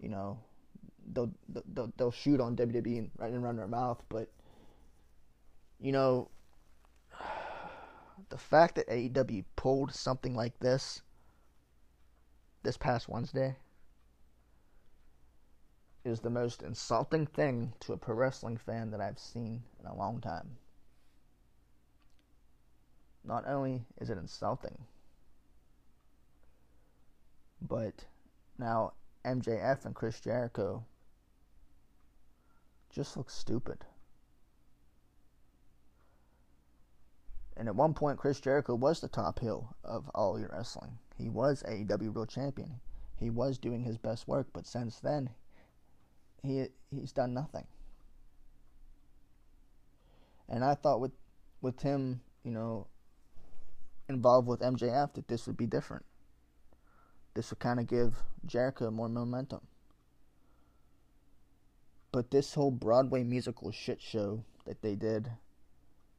[0.00, 0.38] You know,
[1.12, 1.30] they'll
[1.72, 4.28] they'll, they'll shoot on WWE and right and run their mouth, but
[5.80, 6.28] you know,
[8.30, 11.02] the fact that AEW pulled something like this
[12.62, 13.56] this past Wednesday
[16.04, 19.94] is the most insulting thing to a pro wrestling fan that I've seen in a
[19.94, 20.56] long time.
[23.24, 24.78] Not only is it insulting,
[27.60, 28.06] but
[28.58, 28.92] now
[29.24, 30.84] MJF and Chris Jericho
[32.90, 33.84] just look stupid.
[37.60, 40.96] And at one point, Chris Jericho was the top heel of All Elite Wrestling.
[41.18, 42.80] He was AEW World Champion.
[43.18, 45.28] He was doing his best work, but since then,
[46.42, 47.66] he he's done nothing.
[50.48, 51.12] And I thought with
[51.60, 52.86] with him, you know,
[54.08, 56.06] involved with MJF, that this would be different.
[57.34, 59.60] This would kind of give Jericho more momentum.
[62.10, 65.30] But this whole Broadway musical shit show that they did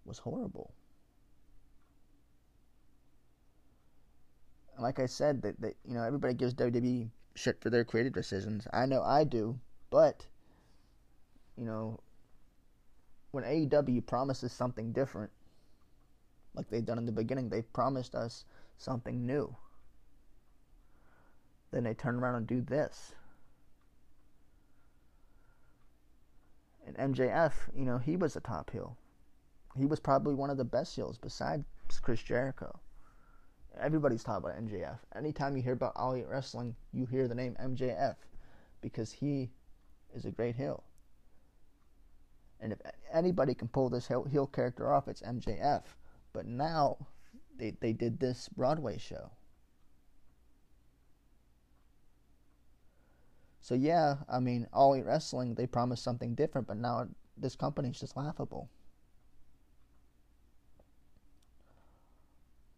[0.05, 0.75] was horrible.
[4.79, 8.67] Like I said, that, that you know everybody gives WWE shit for their creative decisions.
[8.73, 9.59] I know I do,
[9.89, 10.25] but
[11.57, 11.99] you know
[13.31, 15.31] when AEW promises something different,
[16.53, 18.45] like they've done in the beginning, they've promised us
[18.77, 19.55] something new.
[21.71, 23.13] Then they turn around and do this.
[26.85, 28.97] And MJF, you know, he was a top heel.
[29.77, 31.63] He was probably one of the best heels besides
[32.01, 32.79] Chris Jericho.
[33.79, 34.97] Everybody's talking about MJF.
[35.15, 38.15] Anytime you hear about All Elite Wrestling, you hear the name MJF
[38.81, 39.49] because he
[40.13, 40.83] is a great heel.
[42.59, 42.79] And if
[43.11, 45.83] anybody can pull this heel character off, it's MJF.
[46.33, 46.97] But now
[47.57, 49.31] they, they did this Broadway show.
[53.61, 57.07] So yeah, I mean, All Elite Wrestling, they promised something different, but now
[57.37, 58.69] this company's just laughable.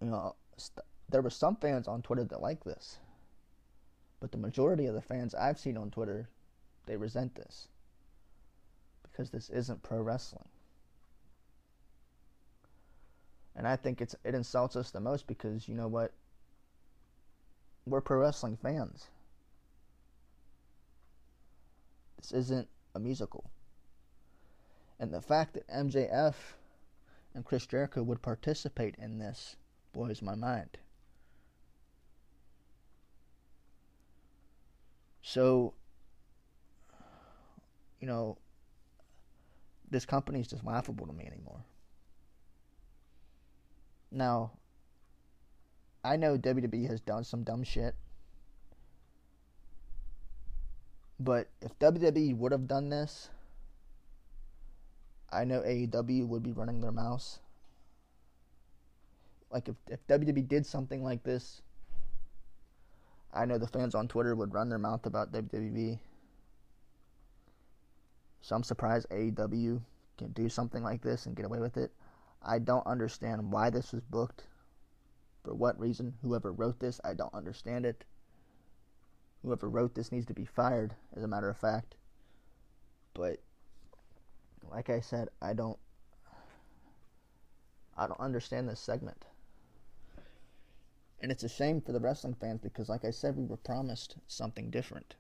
[0.02, 2.98] You know, st- there were some fans on Twitter that like this,
[4.20, 6.30] but the majority of the fans I've seen on Twitter,
[6.86, 7.68] they resent this
[9.04, 10.48] because this isn't pro wrestling.
[13.56, 16.12] And I think it's it insults us the most because you know what?
[17.86, 19.08] We're pro wrestling fans.
[22.18, 23.44] This isn't a musical.
[25.00, 26.36] And the fact that MJF
[27.36, 29.58] and Chris Jericho would participate in this
[29.94, 30.78] blows my mind.
[35.22, 35.74] So,
[38.02, 38.38] you know,
[39.90, 41.64] this company is just laughable to me anymore.
[44.12, 44.52] Now,
[46.04, 47.96] I know WWE has done some dumb shit.
[51.20, 53.30] But if WWE would have done this,
[55.32, 57.40] I know AEW would be running their mouse.
[59.54, 61.62] Like if, if WWE did something like this,
[63.32, 66.00] I know the fans on Twitter would run their mouth about WWE.
[68.42, 69.80] So I'm surprised AEW
[70.18, 71.92] can do something like this and get away with it.
[72.42, 74.44] I don't understand why this was booked.
[75.44, 76.16] For what reason?
[76.24, 78.04] Whoever wrote this, I don't understand it.
[79.44, 81.96] Whoever wrote this needs to be fired, as a matter of fact.
[83.14, 83.40] But
[84.72, 85.78] like I said, I don't
[87.96, 89.26] I don't understand this segment.
[91.24, 94.18] And it's a shame for the wrestling fans because like I said, we were promised
[94.28, 95.16] something different.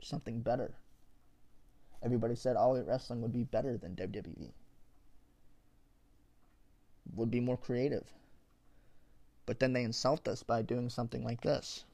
[0.00, 0.76] Something better.
[2.04, 4.52] Everybody said all elite wrestling would be better than WWE.
[7.16, 8.04] Would be more creative.
[9.44, 11.84] But then they insult us by doing something like this.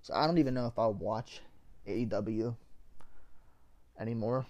[0.00, 1.42] So I don't even know if I'll watch
[1.86, 2.56] AEW
[4.00, 4.46] anymore.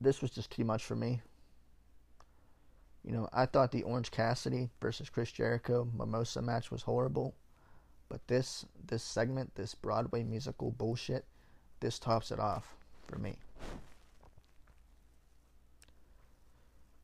[0.00, 1.22] This was just too much for me.
[3.04, 7.34] You know, I thought the Orange Cassidy versus Chris Jericho Mimosa match was horrible,
[8.08, 11.24] but this this segment, this Broadway musical bullshit,
[11.80, 12.76] this tops it off
[13.08, 13.38] for me.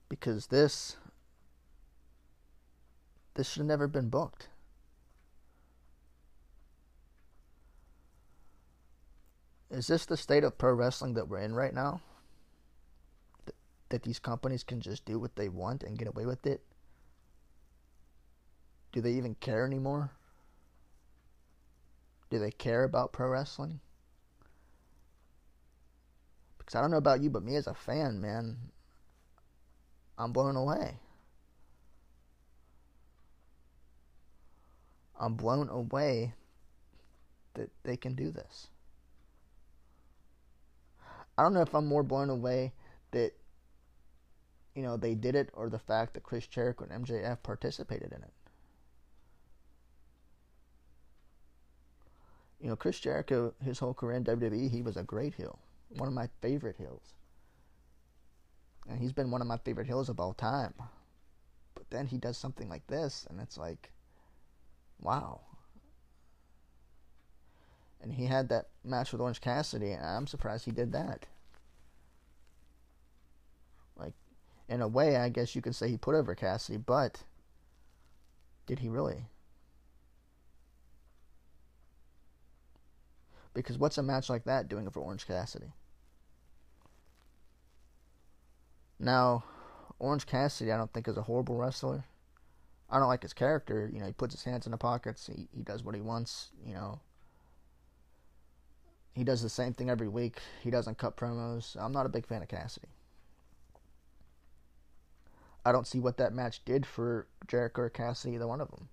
[0.09, 0.97] Because this
[3.35, 4.49] this should have never been booked.
[9.71, 12.01] Is this the state of pro wrestling that we're in right now?
[13.91, 16.63] Th- that these companies can just do what they want and get away with it?
[18.93, 20.13] Do they even care anymore?
[22.31, 23.81] Do they care about pro wrestling?
[26.59, 28.57] Because I don't know about you, but me as a fan, man,
[30.19, 30.99] I'm blown away.
[35.19, 36.35] I'm blown away
[37.55, 38.69] that they can do this.
[41.37, 42.73] I don't know if I'm more blown away
[43.13, 43.33] that
[44.79, 48.23] you know they did it or the fact that Chris Jericho and MJF participated in
[48.23, 48.33] it.
[52.61, 55.59] You know, Chris Jericho, his whole career in WWE, he was a great heel,
[55.97, 57.15] one of my favorite heels,
[58.89, 60.75] and he's been one of my favorite heels of all time.
[61.75, 63.91] But then he does something like this, and it's like,
[65.01, 65.41] wow.
[68.01, 71.27] And he had that match with Orange Cassidy, and I'm surprised he did that.
[73.97, 74.15] Like,
[74.69, 77.23] in a way, I guess you could say he put over Cassidy, but
[78.67, 79.27] did he really?
[83.55, 85.73] Because what's a match like that doing for Orange Cassidy?
[89.01, 89.45] Now,
[89.99, 92.05] Orange Cassidy, I don't think is a horrible wrestler.
[92.91, 93.91] I don't like his character.
[93.93, 95.27] You know, he puts his hands in the pockets.
[95.27, 96.51] He he does what he wants.
[96.65, 97.01] You know,
[99.13, 100.39] he does the same thing every week.
[100.63, 101.77] He doesn't cut promos.
[101.77, 102.89] I'm not a big fan of Cassidy.
[105.69, 108.89] I don't see what that match did for Jericho or Cassidy, either one of them.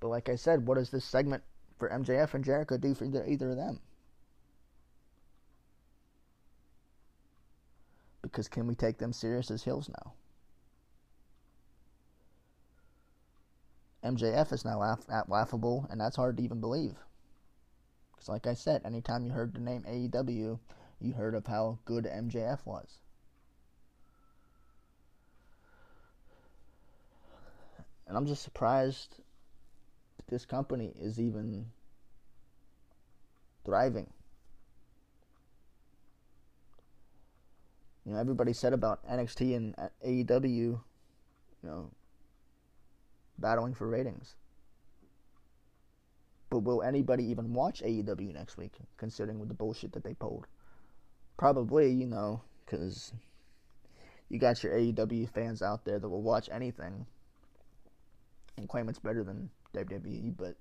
[0.00, 1.44] But like I said, what does this segment
[1.78, 3.78] for MJF and Jericho do for either, either of them?
[8.20, 10.14] Because can we take them serious as heels now?
[14.02, 16.96] MJF is now laugh- laughable, and that's hard to even believe.
[18.10, 20.58] Because, like I said, anytime you heard the name AEW,
[20.98, 22.98] you heard of how good MJF was.
[28.06, 29.16] And I'm just surprised
[30.28, 31.66] this company is even
[33.64, 34.10] thriving.
[38.04, 40.80] You know, everybody said about NXT and AEW, you
[41.62, 41.90] know,
[43.38, 44.36] battling for ratings.
[46.50, 50.46] But will anybody even watch AEW next week, considering with the bullshit that they pulled?
[51.36, 53.12] Probably, you know, because
[54.28, 57.06] you got your AEW fans out there that will watch anything
[58.56, 60.56] and claim it's better than WWE, but.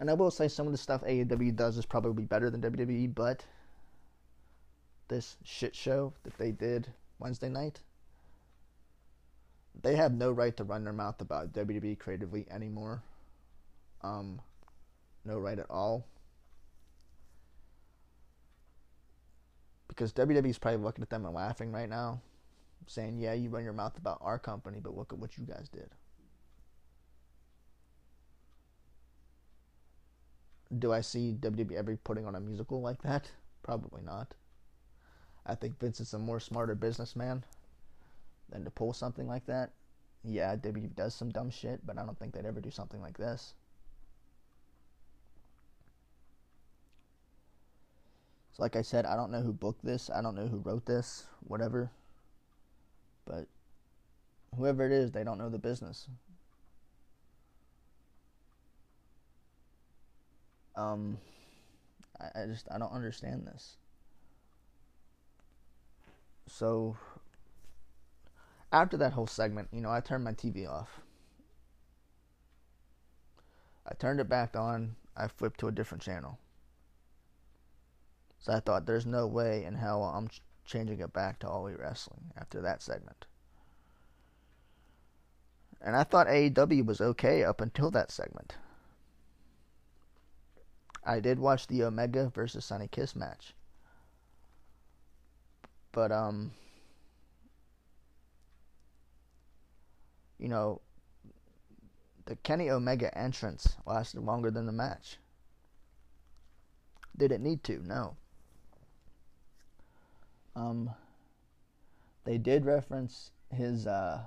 [0.00, 3.14] And I will say some of the stuff AEW does is probably better than WWE,
[3.14, 3.44] but
[5.08, 7.80] this shit show that they did Wednesday night,
[9.80, 13.02] they have no right to run their mouth about WWE creatively anymore.
[14.02, 14.40] Um,
[15.24, 16.04] no right at all.
[19.88, 22.20] Because WWE is probably looking at them and laughing right now,
[22.86, 25.68] saying, "Yeah, you run your mouth about our company, but look at what you guys
[25.68, 25.90] did."
[30.78, 33.30] Do I see WWE ever putting on a musical like that?
[33.62, 34.34] Probably not.
[35.44, 37.44] I think Vince is a more smarter businessman
[38.48, 39.72] than to pull something like that.
[40.24, 43.18] Yeah, WWE does some dumb shit, but I don't think they'd ever do something like
[43.18, 43.54] this.
[48.52, 50.10] So, like I said, I don't know who booked this.
[50.10, 51.90] I don't know who wrote this, whatever.
[53.32, 53.46] But
[54.58, 56.06] whoever it is, they don't know the business.
[60.76, 61.16] Um,
[62.20, 63.76] I, I just I don't understand this.
[66.46, 66.96] So
[68.70, 71.00] after that whole segment, you know, I turned my TV off.
[73.86, 74.96] I turned it back on.
[75.16, 76.38] I flipped to a different channel.
[78.40, 80.28] So I thought, there's no way in hell I'm
[80.64, 83.26] changing it back to All Wrestling after that segment.
[85.80, 88.54] And I thought AEW was okay up until that segment.
[91.04, 93.54] I did watch the Omega versus Sonny Kiss match.
[95.90, 96.52] But, um,
[100.38, 100.80] you know,
[102.26, 105.18] the Kenny Omega entrance lasted longer than the match.
[107.16, 107.82] Did it need to?
[107.84, 108.16] No.
[110.62, 110.90] Um,
[112.24, 114.20] they did reference his uh,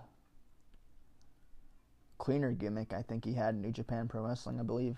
[2.17, 2.91] cleaner gimmick.
[2.93, 4.97] I think he had New Japan Pro Wrestling, I believe.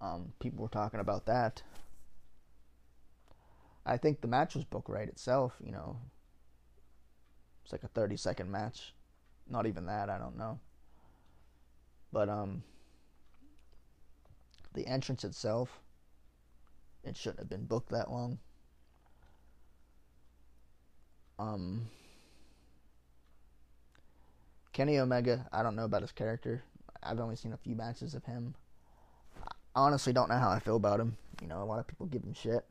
[0.00, 1.62] Um, people were talking about that.
[3.84, 5.54] I think the match was booked right itself.
[5.62, 5.98] You know,
[7.62, 8.94] it's like a thirty second match.
[9.48, 10.08] Not even that.
[10.08, 10.58] I don't know.
[12.12, 12.62] But um,
[14.72, 15.80] the entrance itself,
[17.04, 18.38] it shouldn't have been booked that long.
[21.38, 21.88] Um,
[24.72, 26.62] Kenny Omega, I don't know about his character.
[27.02, 28.54] I've only seen a few matches of him.
[29.46, 31.16] I honestly don't know how I feel about him.
[31.40, 32.64] You know, a lot of people give him shit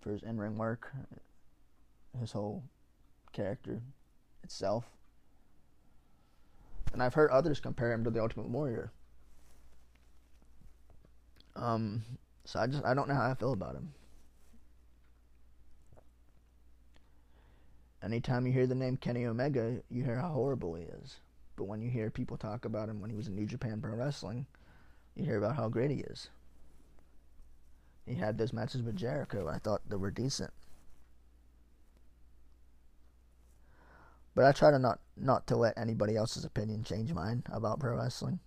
[0.00, 0.92] for his in ring work,
[2.20, 2.62] his whole
[3.32, 3.80] character
[4.42, 4.84] itself.
[6.92, 8.92] And I've heard others compare him to the Ultimate Warrior.
[11.56, 12.04] Um,
[12.44, 13.92] so I just I don't know how I feel about him.
[18.04, 21.20] Anytime you hear the name Kenny Omega, you hear how horrible he is.
[21.56, 23.94] But when you hear people talk about him when he was in New Japan Pro
[23.94, 24.46] Wrestling,
[25.14, 26.28] you hear about how great he is.
[28.04, 29.48] He had those matches with Jericho.
[29.48, 30.52] I thought they were decent.
[34.34, 37.96] But I try to not not to let anybody else's opinion change mine about pro
[37.96, 38.40] wrestling.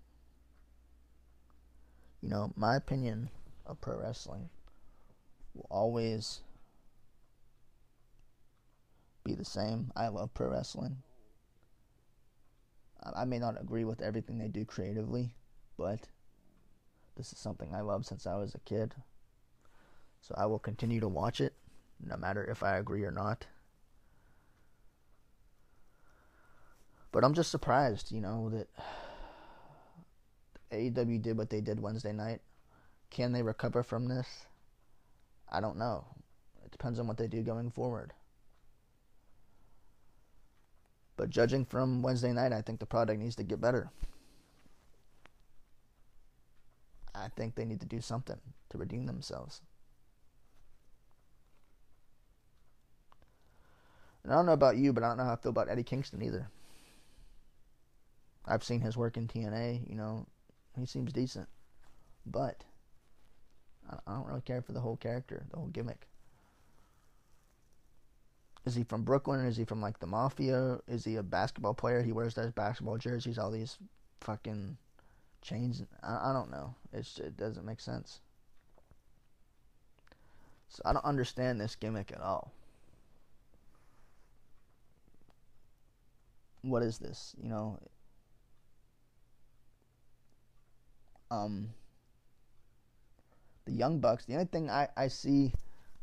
[2.22, 3.30] You know, my opinion
[3.66, 4.50] of pro wrestling
[5.56, 6.42] will always
[9.28, 9.92] be the same.
[9.96, 10.98] I love pro wrestling.
[13.16, 15.34] I may not agree with everything they do creatively,
[15.78, 16.08] but
[17.16, 18.96] this is something I love since I was a kid.
[20.22, 21.54] So I will continue to watch it,
[22.04, 23.46] no matter if I agree or not.
[27.12, 28.68] But I'm just surprised, you know, that
[30.72, 32.42] AEW did what they did Wednesday night.
[33.10, 34.28] Can they recover from this?
[35.50, 36.06] I don't know.
[36.66, 38.14] It depends on what they do going forward.
[41.18, 43.90] But judging from Wednesday night, I think the product needs to get better.
[47.14, 48.40] I think they need to do something
[48.70, 49.62] to redeem themselves.
[54.24, 55.84] And I don't know about you, but I don't know how I feel about Eddie
[55.84, 56.50] Kingston either.
[58.46, 59.90] I've seen his work in TNA.
[59.90, 60.28] You know,
[60.78, 61.48] he seems decent,
[62.26, 62.64] but
[63.90, 66.08] I don't really care for the whole character, the whole gimmick.
[68.68, 69.46] Is he from Brooklyn?
[69.46, 70.80] Is he from like the mafia?
[70.90, 72.04] Is he a basketball player?
[72.04, 73.78] He wears those basketball jerseys, all these
[74.20, 74.76] fucking
[75.42, 75.84] chains.
[76.04, 76.76] I, I don't know.
[76.92, 78.20] It's it doesn't make sense.
[80.68, 82.52] So I don't understand this gimmick at all.
[86.62, 87.34] What is this?
[87.42, 87.80] You know,
[91.32, 91.70] um,
[93.64, 94.26] the Young Bucks.
[94.26, 95.54] The only thing I, I see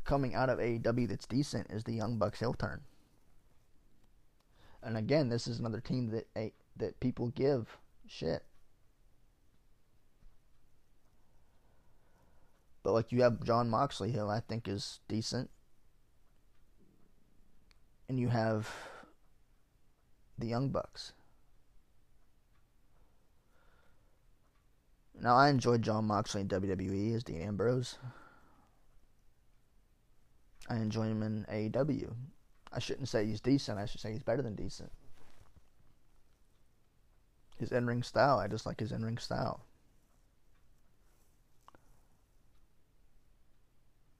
[0.05, 2.81] coming out of AEW that's decent is the Young Bucks heel turn.
[4.81, 7.77] And again, this is another team that that people give
[8.07, 8.43] shit.
[12.83, 15.49] But like you have Jon Moxley, who I think is decent,
[18.07, 18.69] and you have
[20.37, 21.13] the Young Bucks.
[25.19, 27.97] Now, I enjoyed Jon Moxley in WWE as Dean Ambrose.
[30.69, 32.13] I enjoy him in AEW.
[32.73, 34.91] I shouldn't say he's decent, I should say he's better than decent.
[37.57, 39.61] His in ring style, I just like his in ring style.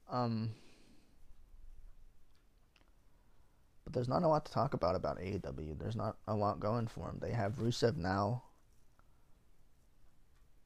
[0.08, 0.52] Um,
[3.84, 5.78] but there's not a lot to talk about about AEW.
[5.78, 7.18] There's not a lot going for him.
[7.20, 8.42] They have Rusev now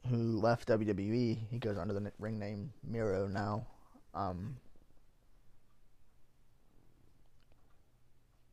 [0.09, 1.39] who left WWE.
[1.51, 3.67] He goes under the ring name Miro now.
[4.15, 4.57] Um,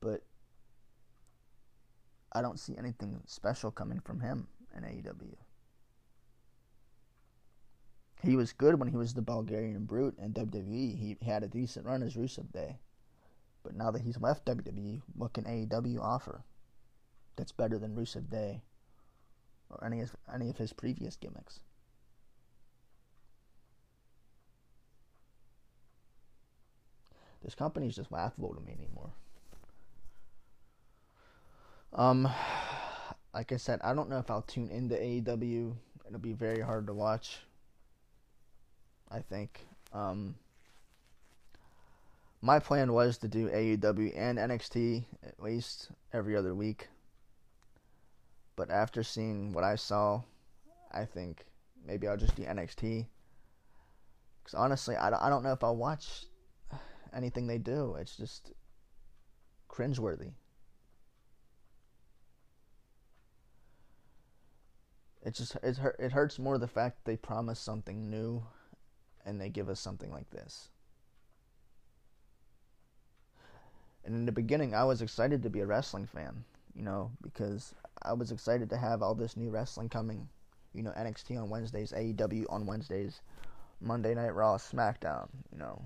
[0.01, 0.21] but
[2.31, 5.35] I don't see anything special coming from him in AEW.
[8.23, 10.97] He was good when he was the Bulgarian Brute in WWE.
[10.97, 12.79] He had a decent run as Rusev Day.
[13.63, 16.43] But now that he's left WWE, what can AEW offer
[17.35, 18.61] that's better than Rusev Day
[19.69, 21.59] or any of any of his previous gimmicks.
[27.43, 29.11] This company is just laughable to me anymore.
[31.97, 32.31] Um,
[33.33, 35.73] like I said, I don't know if I'll tune into AEW.
[36.05, 37.39] It'll be very hard to watch.
[39.09, 39.65] I think.
[39.93, 40.35] Um,
[42.41, 46.87] my plan was to do AEW and NXT at least every other week.
[48.55, 50.21] But after seeing what I saw,
[50.91, 51.45] I think
[51.85, 53.07] maybe I'll just do NXT.
[54.43, 56.25] Because honestly, I don't, I don't know if I'll watch
[57.15, 57.95] anything they do.
[57.99, 58.51] It's just,
[59.69, 60.31] cringeworthy.
[65.27, 68.43] It just it, it hurts more the fact they promise something new
[69.25, 70.69] and they give us something like this.
[74.05, 77.75] And in the beginning, I was excited to be a wrestling fan, you know, because
[78.03, 80.29] I was excited to have all this new wrestling coming.
[80.73, 83.19] You know, NXT on Wednesdays, AEW on Wednesdays,
[83.81, 85.83] Monday Night Raw, SmackDown, you know.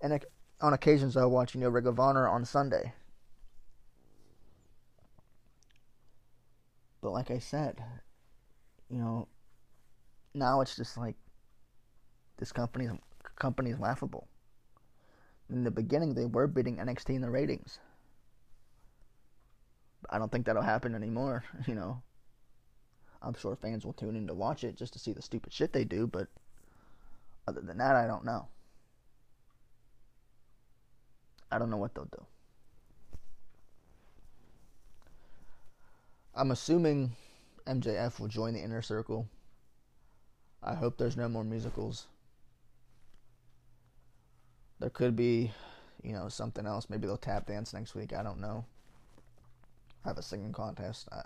[0.00, 0.24] And
[0.62, 2.94] on occasions, I'll watch, you know, Ring of Honor on Sunday.
[7.10, 7.82] But like I said,
[8.88, 9.26] you know,
[10.32, 11.16] now it's just like
[12.36, 12.92] this company's
[13.34, 14.28] company is laughable.
[15.48, 17.80] In the beginning, they were beating NXT in the ratings.
[20.08, 21.42] I don't think that'll happen anymore.
[21.66, 22.00] You know,
[23.20, 25.72] I'm sure fans will tune in to watch it just to see the stupid shit
[25.72, 26.28] they do, but
[27.48, 28.46] other than that, I don't know.
[31.50, 32.24] I don't know what they'll do.
[36.34, 37.16] I'm assuming
[37.66, 39.28] MJF will join the inner circle.
[40.62, 42.06] I hope there's no more musicals.
[44.78, 45.50] There could be,
[46.02, 46.88] you know, something else.
[46.88, 48.12] Maybe they'll tap dance next week.
[48.12, 48.64] I don't know.
[50.04, 51.08] Have a singing contest.
[51.12, 51.22] I,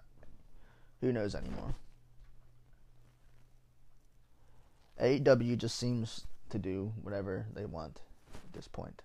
[1.00, 1.74] who knows anymore?
[5.00, 8.00] AEW just seems to do whatever they want
[8.34, 9.02] at this point.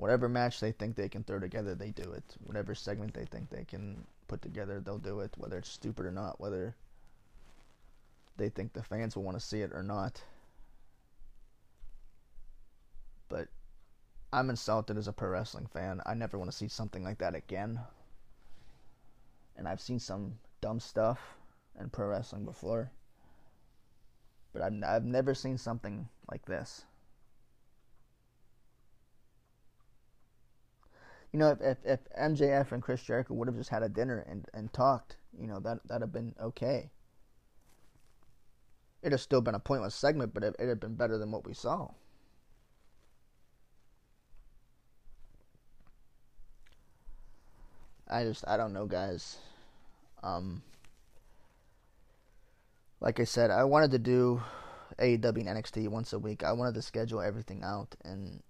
[0.00, 2.24] Whatever match they think they can throw together, they do it.
[2.46, 6.10] Whatever segment they think they can put together, they'll do it, whether it's stupid or
[6.10, 6.74] not, whether
[8.38, 10.22] they think the fans will want to see it or not.
[13.28, 13.48] But
[14.32, 16.00] I'm insulted as a pro wrestling fan.
[16.06, 17.80] I never want to see something like that again.
[19.54, 21.20] And I've seen some dumb stuff
[21.78, 22.90] in pro wrestling before.
[24.54, 26.86] But I've, I've never seen something like this.
[31.32, 34.24] You know, if, if, if MJF and Chris Jericho would have just had a dinner
[34.28, 36.90] and, and talked, you know, that that'd have been okay.
[39.02, 41.46] It'd have still been a pointless segment, but it, it'd have been better than what
[41.46, 41.88] we saw.
[48.08, 49.38] I just I don't know, guys.
[50.22, 50.62] Um,
[53.00, 54.42] like I said, I wanted to do
[54.98, 56.42] AEW and NXT once a week.
[56.42, 58.42] I wanted to schedule everything out and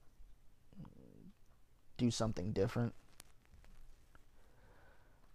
[2.00, 2.94] do something different.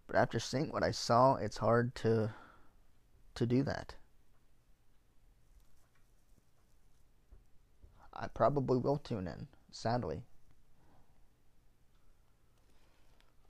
[0.08, 2.34] But after seeing what I saw, it's hard to
[3.36, 3.96] to do that.
[8.14, 10.24] I probably will tune in, sadly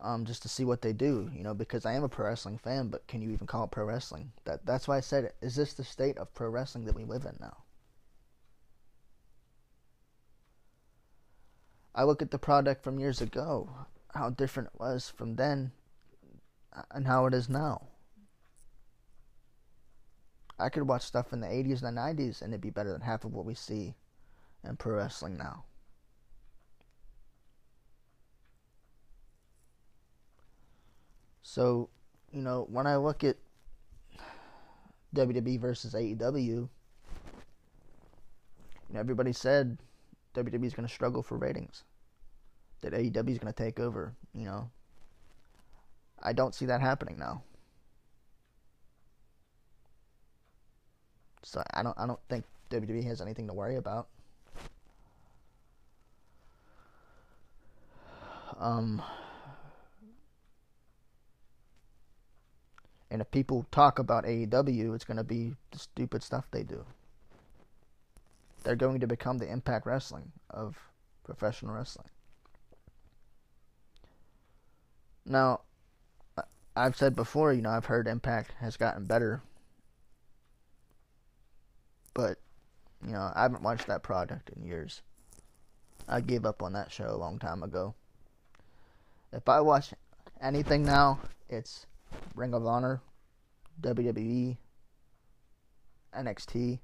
[0.05, 2.57] um, just to see what they do, you know, because I am a pro wrestling
[2.57, 4.31] fan, but can you even call it pro wrestling?
[4.43, 7.25] That that's why I said, is this the state of pro wrestling that we live
[7.25, 7.57] in now?
[11.95, 13.69] I look at the product from years ago,
[14.13, 15.71] how different it was from then,
[16.91, 17.87] and how it is now.
[20.59, 23.01] I could watch stuff in the 80s and the 90s, and it'd be better than
[23.01, 23.95] half of what we see
[24.63, 25.63] in pro wrestling now.
[31.43, 31.89] So,
[32.33, 33.37] you know, when I look at
[35.15, 36.67] WWE versus AEW,
[38.93, 39.77] everybody said
[40.35, 41.83] WWE is going to struggle for ratings.
[42.81, 44.13] That AEW is going to take over.
[44.33, 44.69] You know,
[46.21, 47.41] I don't see that happening now.
[51.43, 51.97] So I don't.
[51.97, 54.07] I don't think WWE has anything to worry about.
[58.59, 59.01] Um,
[63.15, 66.83] And if people talk about AEW, it's going to be the stupid stuff they do.
[68.65, 70.75] They're going to become the impact wrestling of
[71.23, 72.09] professional wrestling.
[75.23, 75.61] Now,
[76.75, 79.41] I've said before, you know, I've heard Impact has gotten better.
[82.13, 82.37] But,
[83.05, 85.01] you know, I haven't watched that product in years.
[86.07, 87.93] I gave up on that show a long time ago.
[89.31, 89.93] If I watch
[90.41, 91.85] anything now, it's
[92.35, 93.01] Ring of Honor,
[93.81, 94.57] WWE,
[96.17, 96.79] NXT.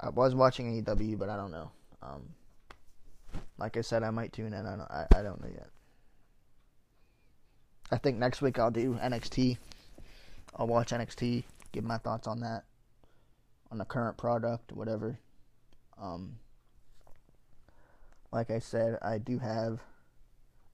[0.00, 1.70] I was watching AEW, but I don't know.
[2.02, 2.22] Um,
[3.58, 4.66] like I said, I might tune in.
[4.66, 5.68] I don't, I, I don't know yet.
[7.90, 9.58] I think next week I'll do NXT.
[10.56, 12.64] I'll watch NXT, give my thoughts on that,
[13.70, 15.18] on the current product, whatever.
[16.00, 16.36] Um,
[18.32, 19.80] like I said, I do have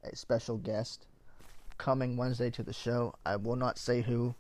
[0.05, 1.07] a special guest
[1.79, 3.15] coming Wednesday to the show.
[3.25, 4.35] I will not say who.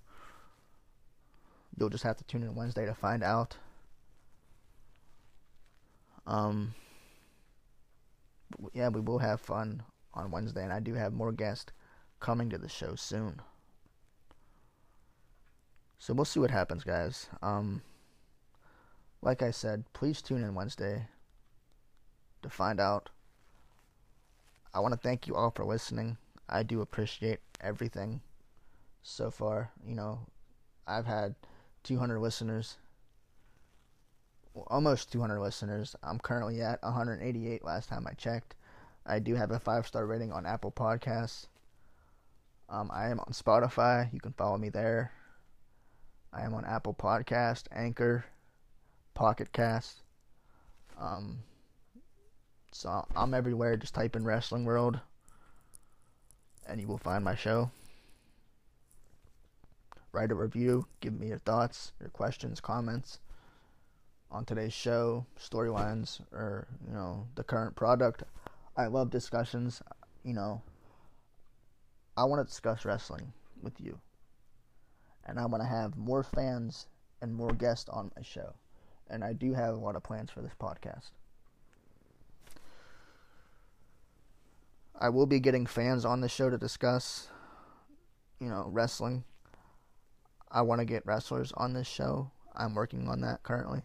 [1.76, 3.56] You'll just have to tune in Wednesday to find out.
[6.26, 6.74] Um,
[8.72, 9.82] yeah, we will have fun
[10.14, 11.72] on Wednesday, and I do have more guests
[12.20, 13.40] coming to the show soon.
[15.98, 17.28] So we'll see what happens, guys.
[17.42, 17.82] Um,
[19.22, 21.08] like I said, please tune in Wednesday
[22.42, 23.10] to find out.
[24.74, 26.18] I want to thank you all for listening.
[26.48, 28.20] I do appreciate everything
[29.02, 29.70] so far.
[29.84, 30.20] You know,
[30.86, 31.34] I've had
[31.82, 32.76] 200 listeners,
[34.68, 35.96] almost 200 listeners.
[36.02, 38.54] I'm currently at 188 last time I checked.
[39.04, 41.46] I do have a five star rating on Apple Podcasts.
[42.68, 44.12] Um, I am on Spotify.
[44.12, 45.12] You can follow me there.
[46.32, 48.24] I am on Apple Podcast, Anchor,
[49.14, 50.02] Pocket Cast.
[51.00, 51.38] Um,
[52.72, 53.76] so I'm everywhere.
[53.76, 54.98] Just type in Wrestling World,
[56.68, 57.70] and you will find my show.
[60.12, 60.86] Write a review.
[61.00, 63.20] Give me your thoughts, your questions, comments
[64.30, 68.22] on today's show, storylines, or you know the current product.
[68.76, 69.82] I love discussions.
[70.24, 70.62] You know,
[72.16, 73.98] I want to discuss wrestling with you
[75.26, 76.86] and I want to have more fans
[77.20, 78.54] and more guests on my show.
[79.10, 81.10] And I do have a lot of plans for this podcast.
[84.98, 87.28] I will be getting fans on the show to discuss,
[88.40, 89.24] you know, wrestling.
[90.50, 92.30] I want to get wrestlers on this show.
[92.54, 93.82] I'm working on that currently.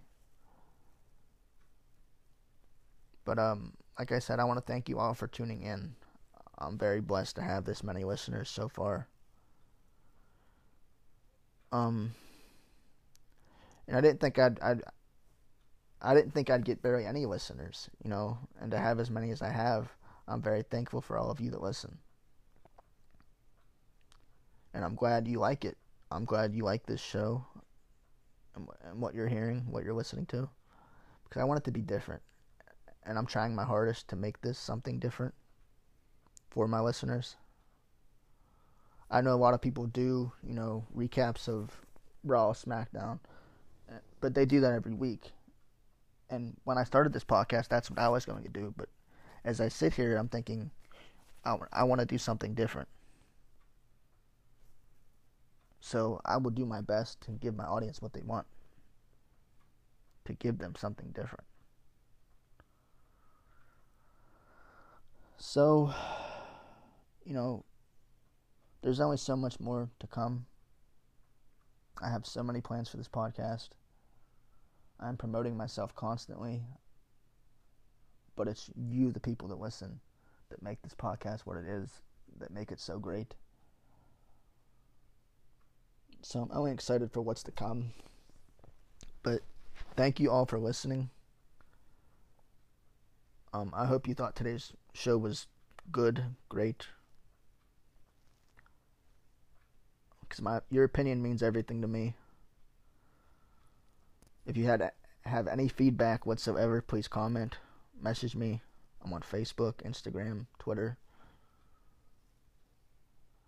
[3.26, 5.96] But um like I said, I want to thank you all for tuning in.
[6.58, 9.08] I'm very blessed to have this many listeners so far.
[11.72, 12.14] Um,
[13.88, 14.82] and I didn't think I'd, I'd
[16.02, 19.30] I didn't think I'd get very any listeners, you know, and to have as many
[19.32, 19.94] as I have,
[20.28, 22.00] I'm very thankful for all of you that listen.
[24.74, 25.78] And I'm glad you like it.
[26.10, 27.46] I'm glad you like this show
[28.56, 30.50] and, and what you're hearing, what you're listening to,
[31.24, 32.22] because I want it to be different.
[33.04, 35.34] And I'm trying my hardest to make this something different
[36.50, 37.36] for my listeners.
[39.10, 41.82] I know a lot of people do, you know, recaps of
[42.24, 43.20] Raw, SmackDown,
[44.22, 45.32] but they do that every week.
[46.30, 48.74] And when I started this podcast, that's what I was going to do.
[48.78, 48.88] But
[49.44, 50.72] as I sit here, I'm thinking,
[51.44, 52.88] I, I want to do something different.
[55.82, 58.46] So I will do my best to give my audience what they want,
[60.26, 61.44] to give them something different.
[65.42, 65.92] So,
[67.26, 67.66] you know,
[68.84, 70.46] there's only so much more to come.
[72.00, 73.70] I have so many plans for this podcast.
[75.00, 76.62] I'm promoting myself constantly.
[78.36, 80.00] But it's you, the people that listen,
[80.52, 81.90] that make this podcast what it is,
[82.38, 83.34] that make it so great.
[86.22, 87.94] So I'm only excited for what's to come.
[89.24, 89.42] But
[89.96, 91.10] thank you all for listening.
[93.54, 95.48] Um, I hope you thought today's show was
[95.92, 96.88] good, great,
[100.22, 102.16] because my your opinion means everything to me.
[104.46, 104.92] If you had
[105.26, 107.58] have any feedback whatsoever, please comment,
[108.00, 108.62] message me.
[109.04, 110.98] I'm on Facebook, Instagram, Twitter.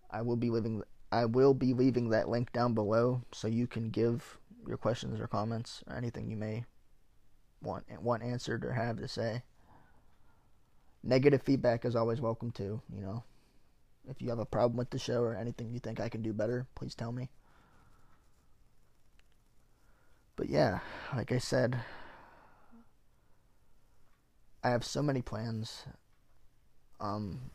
[0.10, 3.90] I will be leaving I will be leaving that link down below so you can
[3.90, 4.38] give
[4.68, 6.66] your questions or comments or anything you may
[7.62, 9.44] want want answered or have to say.
[11.04, 13.24] Negative feedback is always welcome too, you know.
[14.10, 16.34] If you have a problem with the show or anything you think I can do
[16.34, 17.30] better, please tell me.
[20.36, 20.80] But yeah,
[21.16, 21.80] like I said,
[24.64, 25.84] I have so many plans.
[27.00, 27.52] Um,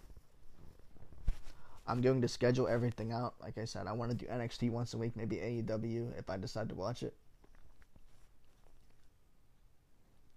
[1.87, 3.35] I'm going to schedule everything out.
[3.41, 6.37] Like I said, I want to do NXT once a week, maybe AEW if I
[6.37, 7.15] decide to watch it.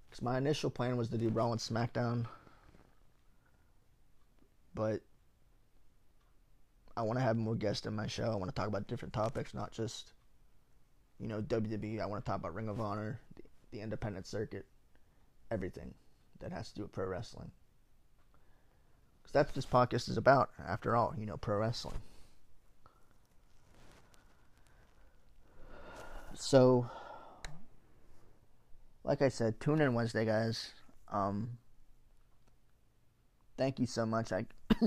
[0.09, 2.25] Because my initial plan was to do Raw and SmackDown.
[4.73, 5.01] But
[6.95, 8.31] I want to have more guests in my show.
[8.31, 10.13] I want to talk about different topics, not just,
[11.19, 12.01] you know, WWE.
[12.01, 14.65] I want to talk about Ring of Honor, the, the independent circuit,
[15.49, 15.93] everything
[16.39, 17.51] that has to do with pro wrestling.
[19.21, 21.99] Because that's what this podcast is about, after all, you know, pro wrestling.
[26.33, 26.89] So,
[29.03, 30.71] like I said, tune in Wednesday, guys.
[31.11, 31.57] Um,
[33.57, 34.31] thank you so much.
[34.31, 34.45] I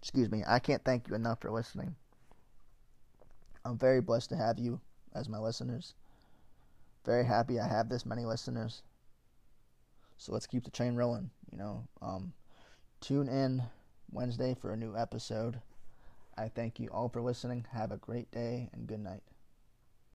[0.00, 1.96] excuse me, I can't thank you enough for listening.
[3.64, 4.80] I'm very blessed to have you
[5.14, 5.94] as my listeners.
[7.04, 8.82] Very happy I have this many listeners.
[10.16, 11.88] So let's keep the train rolling, you know.
[12.02, 12.32] Um,
[13.00, 13.62] tune in
[14.12, 15.60] Wednesday for a new episode.
[16.36, 17.66] I thank you all for listening.
[17.72, 19.22] Have a great day and good night.